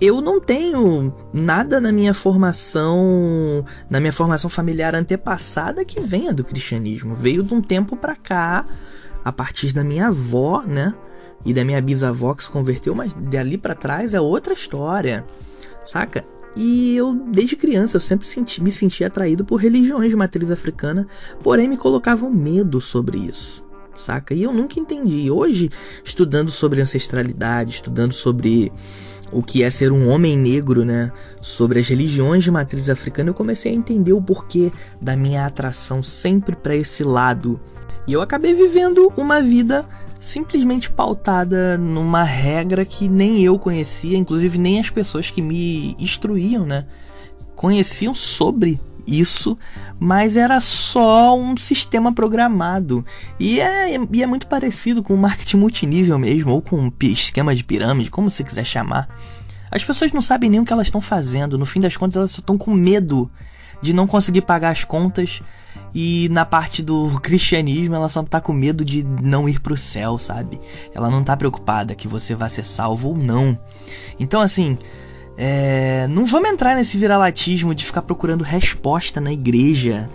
eu 0.00 0.20
não 0.20 0.40
tenho 0.40 1.12
nada 1.32 1.80
na 1.80 1.90
minha 1.90 2.12
formação, 2.12 3.64
na 3.88 3.98
minha 3.98 4.12
formação 4.12 4.50
familiar 4.50 4.94
antepassada 4.94 5.84
que 5.84 6.00
venha 6.00 6.34
do 6.34 6.44
cristianismo. 6.44 7.14
Veio 7.14 7.42
de 7.42 7.54
um 7.54 7.62
tempo 7.62 7.96
para 7.96 8.14
cá, 8.14 8.66
a 9.24 9.32
partir 9.32 9.72
da 9.72 9.82
minha 9.82 10.08
avó, 10.08 10.62
né? 10.66 10.94
E 11.44 11.54
da 11.54 11.64
minha 11.64 11.80
bisavó 11.80 12.34
que 12.34 12.44
se 12.44 12.50
converteu, 12.50 12.94
mas 12.94 13.14
dali 13.14 13.56
para 13.56 13.74
trás 13.74 14.12
é 14.14 14.20
outra 14.20 14.52
história, 14.52 15.24
saca? 15.84 16.24
E 16.56 16.96
eu, 16.96 17.14
desde 17.14 17.54
criança, 17.54 17.96
eu 17.96 18.00
sempre 18.00 18.26
senti, 18.26 18.62
me 18.62 18.72
senti 18.72 19.04
atraído 19.04 19.44
por 19.44 19.56
religiões 19.56 20.10
de 20.10 20.16
matriz 20.16 20.50
africana, 20.50 21.06
porém 21.42 21.68
me 21.68 21.76
colocavam 21.76 22.30
medo 22.30 22.80
sobre 22.80 23.18
isso, 23.18 23.62
saca? 23.96 24.34
E 24.34 24.42
eu 24.42 24.52
nunca 24.52 24.78
entendi. 24.78 25.30
Hoje, 25.30 25.70
estudando 26.04 26.50
sobre 26.50 26.80
ancestralidade, 26.80 27.72
estudando 27.72 28.12
sobre 28.12 28.72
o 29.32 29.42
que 29.42 29.62
é 29.62 29.70
ser 29.70 29.92
um 29.92 30.08
homem 30.08 30.36
negro, 30.36 30.84
né? 30.84 31.10
Sobre 31.42 31.80
as 31.80 31.88
religiões 31.88 32.44
de 32.44 32.50
matriz 32.50 32.88
africana, 32.88 33.30
eu 33.30 33.34
comecei 33.34 33.72
a 33.72 33.74
entender 33.74 34.12
o 34.12 34.22
porquê 34.22 34.72
da 35.00 35.16
minha 35.16 35.46
atração 35.46 36.02
sempre 36.02 36.54
para 36.54 36.76
esse 36.76 37.02
lado. 37.02 37.60
E 38.06 38.12
eu 38.12 38.22
acabei 38.22 38.54
vivendo 38.54 39.12
uma 39.16 39.42
vida 39.42 39.86
simplesmente 40.20 40.90
pautada 40.90 41.76
numa 41.76 42.22
regra 42.22 42.84
que 42.84 43.08
nem 43.08 43.42
eu 43.42 43.58
conhecia, 43.58 44.16
inclusive 44.16 44.58
nem 44.58 44.80
as 44.80 44.90
pessoas 44.90 45.30
que 45.30 45.42
me 45.42 45.96
instruíam, 45.98 46.64
né? 46.64 46.86
Conheciam 47.54 48.14
sobre 48.14 48.80
isso, 49.06 49.56
mas 49.98 50.36
era 50.36 50.60
só 50.60 51.36
um 51.36 51.56
sistema 51.56 52.12
programado. 52.12 53.04
E 53.38 53.60
é, 53.60 53.96
e 54.12 54.22
é 54.22 54.26
muito 54.26 54.46
parecido 54.46 55.02
com 55.02 55.14
o 55.14 55.18
marketing 55.18 55.58
multinível 55.58 56.18
mesmo, 56.18 56.52
ou 56.52 56.62
com 56.62 56.76
um 56.78 56.92
esquema 57.02 57.54
de 57.54 57.64
pirâmide, 57.64 58.10
como 58.10 58.30
você 58.30 58.42
quiser 58.42 58.64
chamar. 58.64 59.08
As 59.70 59.84
pessoas 59.84 60.12
não 60.12 60.22
sabem 60.22 60.50
nem 60.50 60.60
o 60.60 60.64
que 60.64 60.72
elas 60.72 60.86
estão 60.86 61.00
fazendo, 61.00 61.58
no 61.58 61.66
fim 61.66 61.80
das 61.80 61.96
contas 61.96 62.16
elas 62.16 62.30
só 62.30 62.40
estão 62.40 62.56
com 62.56 62.72
medo 62.72 63.30
de 63.82 63.92
não 63.92 64.06
conseguir 64.06 64.42
pagar 64.42 64.70
as 64.70 64.84
contas 64.84 65.42
e 65.98 66.28
na 66.30 66.44
parte 66.44 66.82
do 66.82 67.18
cristianismo, 67.22 67.94
ela 67.94 68.10
só 68.10 68.22
tá 68.22 68.38
com 68.38 68.52
medo 68.52 68.84
de 68.84 69.02
não 69.02 69.48
ir 69.48 69.60
pro 69.60 69.78
céu, 69.78 70.18
sabe? 70.18 70.60
Ela 70.94 71.08
não 71.08 71.24
tá 71.24 71.34
preocupada 71.34 71.94
que 71.94 72.06
você 72.06 72.34
vai 72.34 72.50
ser 72.50 72.64
salvo 72.64 73.08
ou 73.08 73.16
não. 73.16 73.58
Então, 74.20 74.42
assim, 74.42 74.76
é... 75.36 76.06
não 76.08 76.24
vamos 76.26 76.50
entrar 76.50 76.74
nesse 76.74 76.96
viralatismo 76.96 77.74
de 77.74 77.84
ficar 77.84 78.02
procurando 78.02 78.42
resposta 78.42 79.20
na 79.20 79.32
igreja, 79.32 80.08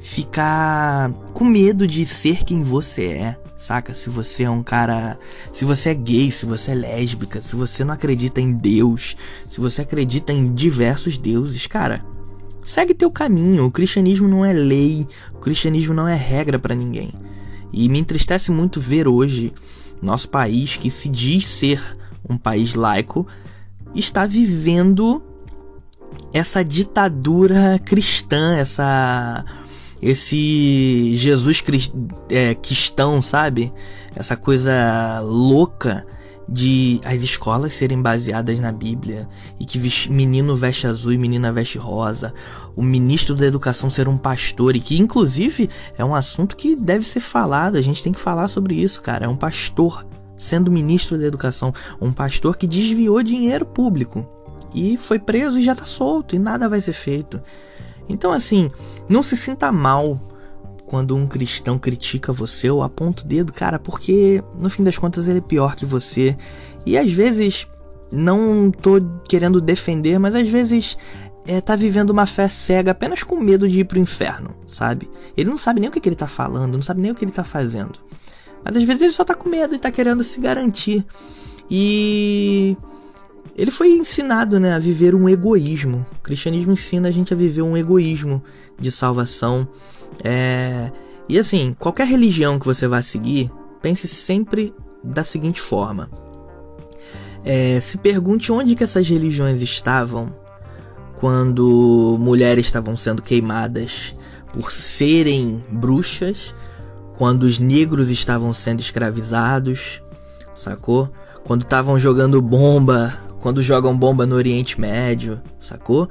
ficar 0.00 1.10
com 1.32 1.44
medo 1.44 1.86
de 1.86 2.06
ser 2.06 2.44
quem 2.44 2.62
você 2.62 3.06
é, 3.08 3.36
saca? 3.56 3.94
Se 3.94 4.10
você 4.10 4.44
é 4.44 4.50
um 4.50 4.62
cara. 4.62 5.18
Se 5.52 5.64
você 5.64 5.90
é 5.90 5.94
gay, 5.94 6.30
se 6.30 6.44
você 6.44 6.72
é 6.72 6.74
lésbica, 6.74 7.40
se 7.40 7.56
você 7.56 7.84
não 7.84 7.94
acredita 7.94 8.40
em 8.40 8.52
Deus, 8.52 9.16
se 9.48 9.60
você 9.60 9.82
acredita 9.82 10.32
em 10.32 10.52
diversos 10.52 11.16
deuses, 11.16 11.66
cara 11.66 12.04
Segue 12.64 12.94
teu 12.94 13.10
caminho. 13.10 13.66
O 13.66 13.70
cristianismo 13.70 14.26
não 14.26 14.42
é 14.42 14.54
lei, 14.54 15.06
o 15.34 15.38
cristianismo 15.38 15.92
não 15.92 16.08
é 16.08 16.16
regra 16.16 16.58
para 16.58 16.74
ninguém. 16.74 17.12
E 17.70 17.90
me 17.90 18.00
entristece 18.00 18.50
muito 18.50 18.80
ver 18.80 19.06
hoje 19.06 19.52
nosso 20.00 20.30
país, 20.30 20.76
que 20.76 20.90
se 20.90 21.10
diz 21.10 21.46
ser 21.46 21.82
um 22.26 22.38
país 22.38 22.74
laico, 22.74 23.26
está 23.94 24.26
vivendo 24.26 25.22
essa 26.32 26.64
ditadura 26.64 27.78
cristã, 27.84 28.56
essa 28.56 29.44
esse 30.02 31.16
Jesus 31.16 31.62
é, 32.28 32.54
cristão, 32.54 33.22
sabe? 33.22 33.72
Essa 34.14 34.36
coisa 34.36 35.20
louca 35.20 36.04
de 36.46 37.00
as 37.04 37.22
escolas 37.22 37.72
serem 37.72 38.02
baseadas 38.02 38.60
na 38.60 38.70
Bíblia 38.70 39.26
e 39.58 39.64
que 39.64 39.80
menino 40.10 40.54
veste 40.54 40.86
azul 40.86 41.12
e 41.12 41.16
menina 41.16 41.50
veste 41.50 41.78
rosa, 41.78 42.34
o 42.76 42.82
ministro 42.82 43.34
da 43.34 43.46
educação 43.46 43.88
ser 43.88 44.08
um 44.08 44.18
pastor 44.18 44.76
e 44.76 44.80
que 44.80 44.98
inclusive 44.98 45.70
é 45.96 46.04
um 46.04 46.14
assunto 46.14 46.54
que 46.54 46.76
deve 46.76 47.06
ser 47.06 47.20
falado, 47.20 47.76
a 47.76 47.82
gente 47.82 48.02
tem 48.02 48.12
que 48.12 48.20
falar 48.20 48.48
sobre 48.48 48.74
isso, 48.74 49.00
cara, 49.00 49.24
é 49.24 49.28
um 49.28 49.36
pastor 49.36 50.04
sendo 50.36 50.70
ministro 50.70 51.18
da 51.18 51.26
educação, 51.26 51.72
um 52.00 52.12
pastor 52.12 52.56
que 52.56 52.66
desviou 52.66 53.22
dinheiro 53.22 53.64
público 53.64 54.26
e 54.74 54.96
foi 54.96 55.18
preso 55.18 55.58
e 55.58 55.64
já 55.64 55.74
tá 55.74 55.84
solto 55.84 56.34
e 56.34 56.38
nada 56.38 56.68
vai 56.68 56.80
ser 56.80 56.92
feito. 56.92 57.40
Então 58.08 58.32
assim, 58.32 58.70
não 59.08 59.22
se 59.22 59.36
sinta 59.36 59.70
mal 59.70 60.20
quando 60.86 61.16
um 61.16 61.26
cristão 61.26 61.78
critica 61.78 62.32
você 62.32 62.70
ou 62.70 62.82
aponta 62.82 63.22
o 63.22 63.26
dedo, 63.26 63.52
cara, 63.52 63.78
porque 63.78 64.42
no 64.56 64.68
fim 64.68 64.82
das 64.82 64.98
contas 64.98 65.26
ele 65.26 65.38
é 65.38 65.42
pior 65.42 65.74
que 65.74 65.86
você. 65.86 66.36
E 66.84 66.98
às 66.98 67.10
vezes, 67.10 67.66
não 68.12 68.70
tô 68.70 69.00
querendo 69.28 69.60
defender, 69.60 70.18
mas 70.18 70.34
às 70.34 70.46
vezes 70.46 70.96
é, 71.46 71.60
tá 71.60 71.74
vivendo 71.74 72.10
uma 72.10 72.26
fé 72.26 72.48
cega 72.48 72.92
apenas 72.92 73.22
com 73.22 73.40
medo 73.40 73.68
de 73.68 73.80
ir 73.80 73.84
pro 73.84 73.98
inferno, 73.98 74.54
sabe? 74.66 75.10
Ele 75.36 75.50
não 75.50 75.58
sabe 75.58 75.80
nem 75.80 75.88
o 75.88 75.92
que, 75.92 76.00
que 76.00 76.08
ele 76.08 76.16
tá 76.16 76.26
falando, 76.26 76.74
não 76.74 76.82
sabe 76.82 77.00
nem 77.00 77.10
o 77.10 77.14
que 77.14 77.24
ele 77.24 77.32
tá 77.32 77.44
fazendo. 77.44 77.98
Mas 78.64 78.76
às 78.76 78.82
vezes 78.82 79.02
ele 79.02 79.12
só 79.12 79.24
tá 79.24 79.34
com 79.34 79.48
medo 79.48 79.74
e 79.74 79.78
tá 79.78 79.90
querendo 79.90 80.24
se 80.24 80.40
garantir. 80.40 81.04
E 81.70 82.76
ele 83.56 83.70
foi 83.70 83.88
ensinado 83.90 84.58
né, 84.58 84.74
a 84.74 84.78
viver 84.78 85.14
um 85.14 85.28
egoísmo. 85.28 86.04
O 86.18 86.22
cristianismo 86.22 86.72
ensina 86.72 87.08
a 87.08 87.10
gente 87.10 87.34
a 87.34 87.36
viver 87.36 87.62
um 87.62 87.76
egoísmo 87.76 88.42
de 88.80 88.90
salvação. 88.90 89.68
É... 90.22 90.90
E 91.28 91.38
assim, 91.38 91.74
qualquer 91.78 92.06
religião 92.06 92.58
que 92.58 92.66
você 92.66 92.88
vá 92.88 93.00
seguir, 93.02 93.50
pense 93.80 94.08
sempre 94.08 94.74
da 95.02 95.24
seguinte 95.24 95.60
forma. 95.60 96.10
É, 97.44 97.78
se 97.80 97.98
pergunte 97.98 98.50
onde 98.50 98.74
que 98.74 98.82
essas 98.82 99.06
religiões 99.06 99.60
estavam 99.60 100.32
quando 101.16 102.16
mulheres 102.18 102.66
estavam 102.66 102.96
sendo 102.96 103.22
queimadas 103.22 104.14
por 104.52 104.70
serem 104.70 105.62
bruxas, 105.70 106.54
quando 107.16 107.44
os 107.44 107.58
negros 107.58 108.10
estavam 108.10 108.52
sendo 108.52 108.80
escravizados, 108.80 110.02
sacou? 110.54 111.12
Quando 111.44 111.62
estavam 111.62 111.98
jogando 111.98 112.40
bomba 112.40 113.14
quando 113.44 113.60
jogam 113.60 113.94
bomba 113.94 114.24
no 114.24 114.36
Oriente 114.36 114.80
Médio, 114.80 115.38
sacou? 115.60 116.08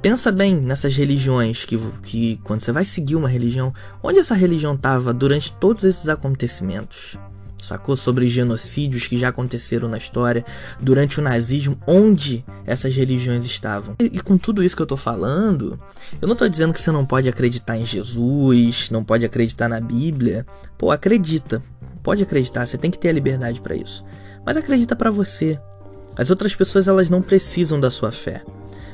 Pensa 0.00 0.30
bem 0.30 0.54
nessas 0.54 0.94
religiões 0.96 1.64
que, 1.64 1.76
que 2.04 2.36
quando 2.44 2.62
você 2.62 2.70
vai 2.70 2.84
seguir 2.84 3.16
uma 3.16 3.28
religião, 3.28 3.74
onde 4.00 4.20
essa 4.20 4.32
religião 4.32 4.76
estava 4.76 5.12
durante 5.12 5.50
todos 5.50 5.82
esses 5.82 6.08
acontecimentos? 6.08 7.18
Sacou? 7.60 7.96
Sobre 7.96 8.28
genocídios 8.28 9.06
que 9.06 9.18
já 9.18 9.28
aconteceram 9.28 9.88
na 9.88 9.98
história, 9.98 10.44
durante 10.80 11.18
o 11.18 11.22
nazismo, 11.22 11.76
onde 11.86 12.44
essas 12.64 12.94
religiões 12.94 13.44
estavam. 13.44 13.96
E, 14.00 14.04
e, 14.04 14.20
com 14.20 14.38
tudo 14.38 14.62
isso 14.62 14.76
que 14.76 14.82
eu 14.82 14.86
tô 14.86 14.96
falando, 14.96 15.78
eu 16.20 16.28
não 16.28 16.36
tô 16.36 16.48
dizendo 16.48 16.72
que 16.72 16.80
você 16.80 16.92
não 16.92 17.04
pode 17.04 17.28
acreditar 17.28 17.76
em 17.76 17.84
Jesus, 17.84 18.90
não 18.90 19.02
pode 19.02 19.24
acreditar 19.24 19.68
na 19.68 19.80
Bíblia. 19.80 20.46
Pô, 20.76 20.90
acredita. 20.90 21.62
Pode 22.02 22.22
acreditar, 22.22 22.66
você 22.66 22.78
tem 22.78 22.90
que 22.90 22.98
ter 22.98 23.08
a 23.08 23.12
liberdade 23.12 23.60
para 23.60 23.74
isso. 23.74 24.04
Mas 24.46 24.56
acredita 24.56 24.96
para 24.96 25.10
você, 25.10 25.60
as 26.16 26.30
outras 26.30 26.54
pessoas 26.54 26.88
elas 26.88 27.10
não 27.10 27.20
precisam 27.20 27.78
da 27.78 27.90
sua 27.90 28.10
fé. 28.10 28.42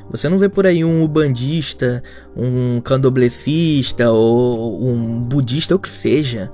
Você 0.09 0.29
não 0.29 0.37
vê 0.37 0.47
por 0.47 0.65
aí 0.65 0.83
um 0.83 1.03
ubandista, 1.03 2.03
um 2.35 2.79
candoblecista 2.81 4.11
ou 4.11 4.87
um 4.87 5.19
budista, 5.19 5.73
ou 5.73 5.77
o 5.77 5.81
que 5.81 5.89
seja, 5.89 6.51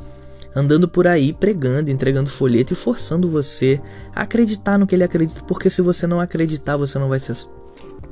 andando 0.55 0.87
por 0.87 1.07
aí 1.07 1.33
pregando, 1.33 1.89
entregando 1.89 2.29
folheto 2.29 2.73
e 2.73 2.75
forçando 2.75 3.29
você 3.29 3.81
a 4.13 4.21
acreditar 4.21 4.77
no 4.77 4.85
que 4.85 4.95
ele 4.95 5.03
acredita, 5.03 5.41
porque 5.43 5.69
se 5.69 5.81
você 5.81 6.05
não 6.05 6.19
acreditar, 6.19 6.77
você 6.77 6.99
não 6.99 7.09
vai 7.09 7.19
ser 7.19 7.35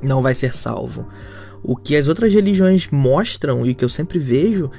não 0.02 0.22
vai 0.22 0.34
ser 0.34 0.54
salvo. 0.54 1.06
O 1.62 1.76
que 1.76 1.94
as 1.94 2.08
outras 2.08 2.32
religiões 2.32 2.88
mostram 2.90 3.66
e 3.66 3.74
que 3.74 3.84
eu 3.84 3.88
sempre 3.88 4.18
vejo 4.18 4.70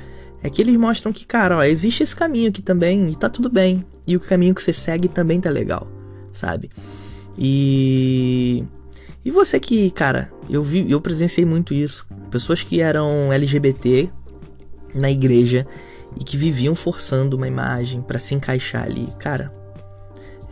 é 0.44 0.50
que 0.50 0.62
eles 0.62 0.76
mostram 0.76 1.14
que, 1.14 1.26
cara, 1.26 1.58
ó, 1.58 1.64
existe 1.64 2.02
esse 2.02 2.16
caminho 2.16 2.50
aqui 2.50 2.62
também 2.62 3.08
e 3.10 3.16
tá 3.16 3.30
tudo 3.30 3.50
bem. 3.50 3.86
E 4.08 4.16
o 4.16 4.20
caminho 4.20 4.56
que 4.56 4.64
você 4.64 4.74
segue 4.74 5.08
também 5.08 5.40
tá 5.40 5.50
legal, 5.50 5.88
sabe? 6.34 6.70
E. 7.38 8.64
E 9.24 9.30
você 9.30 9.60
que, 9.60 9.92
cara, 9.92 10.32
eu 10.50 10.64
vi, 10.64 10.90
eu 10.90 11.00
presenciei 11.00 11.46
muito 11.46 11.76
isso. 11.76 12.08
Pessoas 12.32 12.64
que 12.64 12.82
eram 12.82 13.32
LGBT 13.32 14.10
na 14.96 15.12
igreja 15.12 15.68
e 16.20 16.24
que 16.24 16.38
viviam 16.38 16.76
forçando 16.76 17.38
uma 17.38 17.48
imagem 17.48 18.02
para 18.02 18.20
se 18.20 18.36
encaixar 18.36 18.84
ali. 18.84 19.08
Cara, 19.18 19.52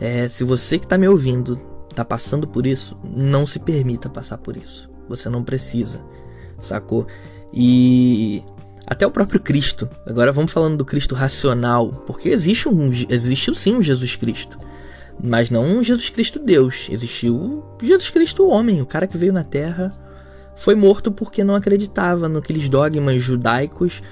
é, 0.00 0.28
se 0.28 0.44
você 0.44 0.78
que 0.78 0.86
tá 0.86 0.96
me 0.96 1.08
ouvindo 1.08 1.56
tá 1.94 2.04
passando 2.04 2.46
por 2.46 2.66
isso, 2.66 2.96
não 3.04 3.46
se 3.46 3.58
permita 3.58 4.08
passar 4.08 4.38
por 4.38 4.56
isso. 4.56 4.88
Você 5.08 5.28
não 5.28 5.42
precisa, 5.42 6.00
sacou? 6.58 7.06
E 7.52 8.44
até 8.86 9.06
o 9.06 9.10
próprio 9.10 9.40
Cristo. 9.40 9.88
Agora 10.06 10.32
vamos 10.32 10.52
falando 10.52 10.76
do 10.76 10.84
Cristo 10.84 11.14
racional, 11.14 11.88
porque 12.06 12.28
existe 12.28 12.68
um 12.68 12.90
existiu 13.08 13.54
sim 13.54 13.76
um 13.76 13.82
Jesus 13.82 14.16
Cristo, 14.16 14.58
mas 15.22 15.50
não 15.50 15.62
um 15.62 15.82
Jesus 15.82 16.10
Cristo 16.10 16.38
Deus. 16.38 16.88
Existiu 16.90 17.64
Jesus 17.82 18.10
Cristo 18.10 18.48
homem, 18.48 18.80
o 18.80 18.86
cara 18.86 19.06
que 19.06 19.18
veio 19.18 19.32
na 19.32 19.44
Terra, 19.44 19.92
foi 20.56 20.74
morto 20.74 21.10
porque 21.10 21.44
não 21.44 21.54
acreditava 21.54 22.28
naqueles 22.28 22.68
dogmas 22.68 23.22
judaicos, 23.22 24.02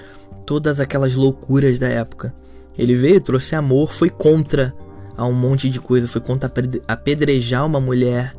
todas 0.49 0.81
aquelas 0.81 1.15
loucuras 1.15 1.79
da 1.79 1.89
época. 1.89 2.35
Ele 2.79 2.95
veio, 2.95 3.21
trouxe 3.21 3.55
amor, 3.55 3.93
foi 3.93 4.09
contra 4.09 4.75
a 5.15 5.27
um 5.27 5.33
monte 5.35 5.69
de 5.69 5.79
coisa, 5.79 6.09
foi 6.09 6.23
contra 6.23 6.51
apedrejar 6.89 7.67
uma 7.67 7.79
mulher 7.79 8.35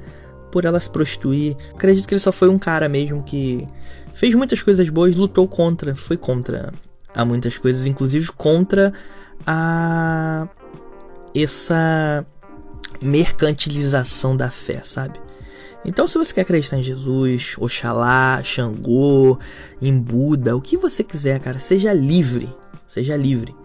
por 0.51 0.65
ela 0.65 0.79
se 0.79 0.89
prostituir. 0.89 1.55
Acredito 1.71 2.07
que 2.07 2.15
ele 2.15 2.19
só 2.19 2.31
foi 2.31 2.49
um 2.49 2.57
cara 2.57 2.89
mesmo 2.89 3.21
que 3.21 3.67
fez 4.11 4.33
muitas 4.33 4.63
coisas 4.63 4.89
boas, 4.89 5.15
lutou 5.15 5.47
contra, 5.47 5.93
foi 5.93 6.17
contra 6.17 6.73
a 7.13 7.23
muitas 7.23 7.59
coisas, 7.59 7.85
inclusive 7.85 8.31
contra 8.31 8.91
a 9.45 10.49
essa 11.35 12.25
mercantilização 12.99 14.35
da 14.35 14.49
fé, 14.49 14.81
sabe? 14.83 15.19
Então, 15.85 16.07
se 16.07 16.17
você 16.17 16.33
quer 16.33 16.41
acreditar 16.41 16.77
em 16.77 16.83
Jesus, 16.83 17.55
Oxalá, 17.57 18.41
Xangô, 18.43 19.39
em 19.81 19.97
Buda, 19.97 20.55
o 20.55 20.61
que 20.61 20.77
você 20.77 21.03
quiser, 21.03 21.39
cara, 21.39 21.57
seja 21.57 21.93
livre. 21.93 22.53
Seja 22.87 23.15
livre. 23.15 23.55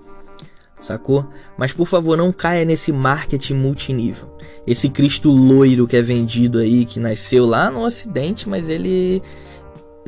Sacou? 0.79 1.27
Mas 1.57 1.73
por 1.73 1.87
favor, 1.87 2.17
não 2.17 2.33
caia 2.33 2.65
nesse 2.65 2.93
marketing 2.93 3.55
multinível. 3.55 4.37
Esse 4.67 4.89
Cristo 4.89 5.31
loiro 5.31 5.87
que 5.87 5.97
é 5.97 6.03
vendido 6.03 6.59
aí, 6.59 6.85
que 6.85 7.01
nasceu 7.01 7.47
lá 7.47 7.71
no 7.71 7.85
Ocidente, 7.85 8.49
mas 8.49 8.69
ele 8.69 9.23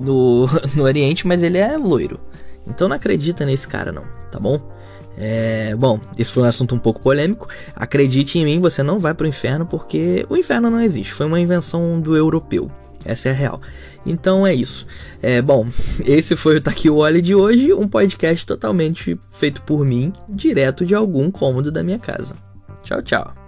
no, 0.01 0.47
no 0.77 0.85
Oriente, 0.85 1.27
mas 1.27 1.43
ele 1.43 1.59
é 1.59 1.77
loiro. 1.77 2.21
Então 2.67 2.89
não 2.89 2.97
acredita 2.97 3.47
nesse 3.47 3.67
cara 3.67 3.93
não, 3.93 4.05
tá 4.31 4.39
bom? 4.39 4.61
É, 5.17 5.75
bom, 5.77 5.99
esse 6.19 6.31
foi 6.31 6.43
um 6.43 6.47
assunto 6.47 6.75
um 6.75 6.79
pouco 6.79 7.01
polêmico. 7.01 7.49
Acredite 7.75 8.39
em 8.39 8.45
mim, 8.45 8.61
você 8.61 8.83
não 8.83 8.99
vai 8.99 9.15
pro 9.15 9.27
inferno 9.27 9.67
porque 9.67 10.27
o 10.29 10.37
inferno 10.37 10.71
não 10.71 10.81
existe. 10.81 11.13
Foi 11.13 11.27
uma 11.27 11.41
invenção 11.41 12.01
do 12.01 12.17
europeu. 12.17 12.71
Essa 13.05 13.29
é 13.29 13.33
a 13.33 13.35
real. 13.35 13.61
Então 14.05 14.47
é 14.47 14.55
isso. 14.55 14.87
É, 15.23 15.41
bom, 15.41 15.67
esse 16.05 16.37
foi 16.37 16.57
o 16.57 16.61
Taquiwali 16.61 17.21
de 17.21 17.35
hoje, 17.35 17.73
um 17.73 17.89
podcast 17.89 18.45
totalmente 18.45 19.19
feito 19.31 19.63
por 19.63 19.85
mim, 19.85 20.13
direto 20.29 20.85
de 20.85 20.95
algum 20.95 21.31
cômodo 21.31 21.71
da 21.71 21.83
minha 21.83 21.99
casa. 21.99 22.37
Tchau, 22.83 23.03
tchau. 23.03 23.46